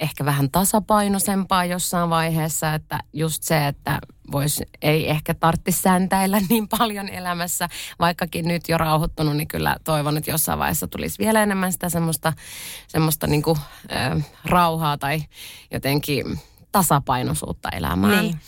ehkä 0.00 0.24
vähän 0.24 0.50
tasapainoisempaa 0.50 1.64
jossain 1.64 2.10
vaiheessa, 2.10 2.74
että 2.74 3.00
just 3.12 3.42
se, 3.42 3.66
että 3.66 3.98
vois, 4.32 4.62
ei 4.82 5.10
ehkä 5.10 5.34
tarvitsisi 5.34 5.82
säntäillä 5.82 6.40
niin 6.48 6.68
paljon 6.68 7.08
elämässä, 7.08 7.68
vaikkakin 7.98 8.48
nyt 8.48 8.68
jo 8.68 8.78
rauhoittunut, 8.78 9.36
niin 9.36 9.48
kyllä 9.48 9.76
toivon, 9.84 10.16
että 10.16 10.30
jossain 10.30 10.58
vaiheessa 10.58 10.88
tulisi 10.88 11.18
vielä 11.18 11.42
enemmän 11.42 11.72
sitä 11.72 11.88
semmoista, 11.88 12.32
semmoista 12.88 13.26
niin 13.26 13.42
kuin, 13.42 13.58
äh, 13.92 14.26
rauhaa 14.44 14.98
tai 14.98 15.22
jotenkin 15.70 16.40
tasapainoisuutta 16.72 17.68
elämään. 17.68 18.24
Niin. 18.24 18.40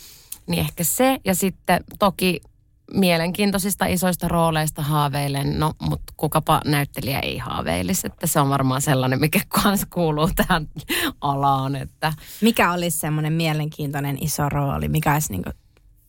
Niin 0.47 0.59
ehkä 0.59 0.83
se, 0.83 1.19
ja 1.25 1.35
sitten 1.35 1.83
toki 1.99 2.41
mielenkiintoisista 2.93 3.85
isoista 3.85 4.27
rooleista 4.27 4.81
haaveilen, 4.81 5.59
no 5.59 5.73
mutta 5.81 6.13
kukapa 6.17 6.61
näyttelijä 6.65 7.19
ei 7.19 7.37
haaveilisi, 7.37 8.07
että 8.07 8.27
se 8.27 8.39
on 8.39 8.49
varmaan 8.49 8.81
sellainen, 8.81 9.19
mikä 9.19 9.39
kanssa 9.47 9.87
kuuluu 9.89 10.29
tähän 10.35 10.67
alaan. 11.21 11.75
Että. 11.75 12.13
Mikä 12.41 12.73
olisi 12.73 12.97
semmoinen 12.99 13.33
mielenkiintoinen 13.33 14.17
iso 14.21 14.49
rooli, 14.49 14.87
mikä 14.87 15.13
olisi 15.13 15.31
niinku 15.31 15.49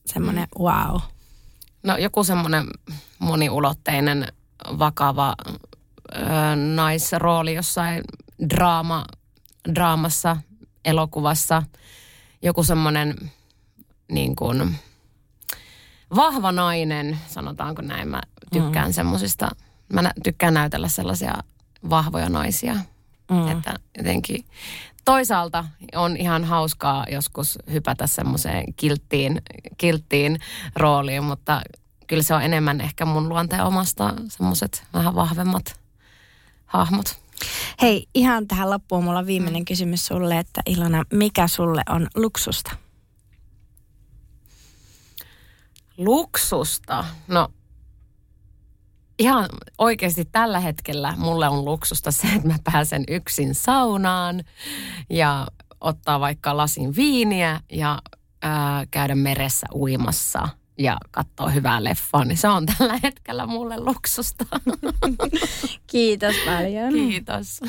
semmoinen 0.07 0.49
mm. 0.59 0.65
wow? 0.65 1.01
No 1.83 1.97
joku 1.97 2.25
semmoinen 2.25 2.67
moniulotteinen, 3.19 4.27
vakava 4.79 5.35
ö, 6.15 6.21
naisrooli 6.75 7.55
jossain 7.55 8.03
draama, 8.51 9.05
draamassa, 9.75 10.37
elokuvassa. 10.85 11.63
Joku 12.43 12.63
semmoinen 12.63 13.15
niin 14.13 14.37
kuin, 14.37 14.75
vahva 16.17 16.53
nainen, 16.53 17.19
sanotaanko 17.29 17.83
näin. 17.83 18.09
Mä 18.09 18.21
tykkään 18.53 18.89
mm. 18.89 18.93
semmoisista, 18.93 19.49
mä 19.93 20.13
tykkään 20.25 20.55
näytellä 20.55 20.89
sellaisia 20.89 21.35
vahvoja 21.91 22.29
naisia. 22.29 22.75
Mm. 23.31 23.49
Että 23.49 23.75
jotenkin 23.99 24.45
toisaalta 25.05 25.65
on 25.95 26.17
ihan 26.17 26.45
hauskaa 26.45 27.07
joskus 27.11 27.59
hypätä 27.73 28.07
semmoiseen 28.07 28.75
kilttiin, 28.77 29.43
kilttiin 29.79 30.39
rooliin, 30.77 31.25
mutta 31.25 31.63
kyllä 32.07 32.23
se 32.23 32.35
on 32.35 32.43
enemmän 32.43 32.81
ehkä 32.81 33.05
mun 33.05 33.29
luonteen 33.29 33.65
omasta 33.65 34.15
semmoiset 34.29 34.85
vähän 34.95 35.15
vahvemmat 35.15 35.81
hahmot. 36.67 37.21
Hei, 37.83 38.07
ihan 38.15 38.49
tähän 38.49 38.71
loppuun 38.71 39.05
mulla 39.05 39.19
on 39.19 39.27
viimeinen 39.27 39.63
mm. 39.63 39.65
kysymys 39.65 40.07
sulle, 40.07 40.39
että 40.39 40.63
Ilona, 40.67 41.03
mikä 41.13 41.49
sulle 41.49 41.83
on 41.89 42.09
luksusta? 42.17 42.71
Luksusta? 45.97 47.05
No, 47.29 47.49
ihan 49.19 49.49
oikeasti 49.79 50.25
tällä 50.25 50.61
hetkellä 50.61 51.15
mulle 51.17 51.49
on 51.49 51.65
luksusta 51.65 52.11
se, 52.11 52.29
että 52.37 52.49
mä 52.49 52.57
pääsen 52.73 53.05
yksin 53.09 53.55
saunaan 53.55 54.45
ja 55.11 55.47
ottaa 55.81 56.21
vaikka 56.21 56.57
lasin 56.57 56.97
viiniä 56.97 57.61
ja 57.73 57.99
ää, 58.43 58.87
käydä 58.91 59.15
meressä 59.15 59.67
uimassa 59.75 60.49
ja 60.79 60.97
katsoa 61.11 61.51
hyvää 61.51 61.85
leffaa, 61.85 62.25
niin 62.25 62.39
se 62.39 62.49
on 62.49 62.67
tällä 62.67 62.99
hetkellä 63.03 63.47
mulle 63.47 63.81
luksusta. 63.81 64.45
Kiitos 65.93 66.35
paljon. 66.47 66.93
Kiitos. 66.93 67.61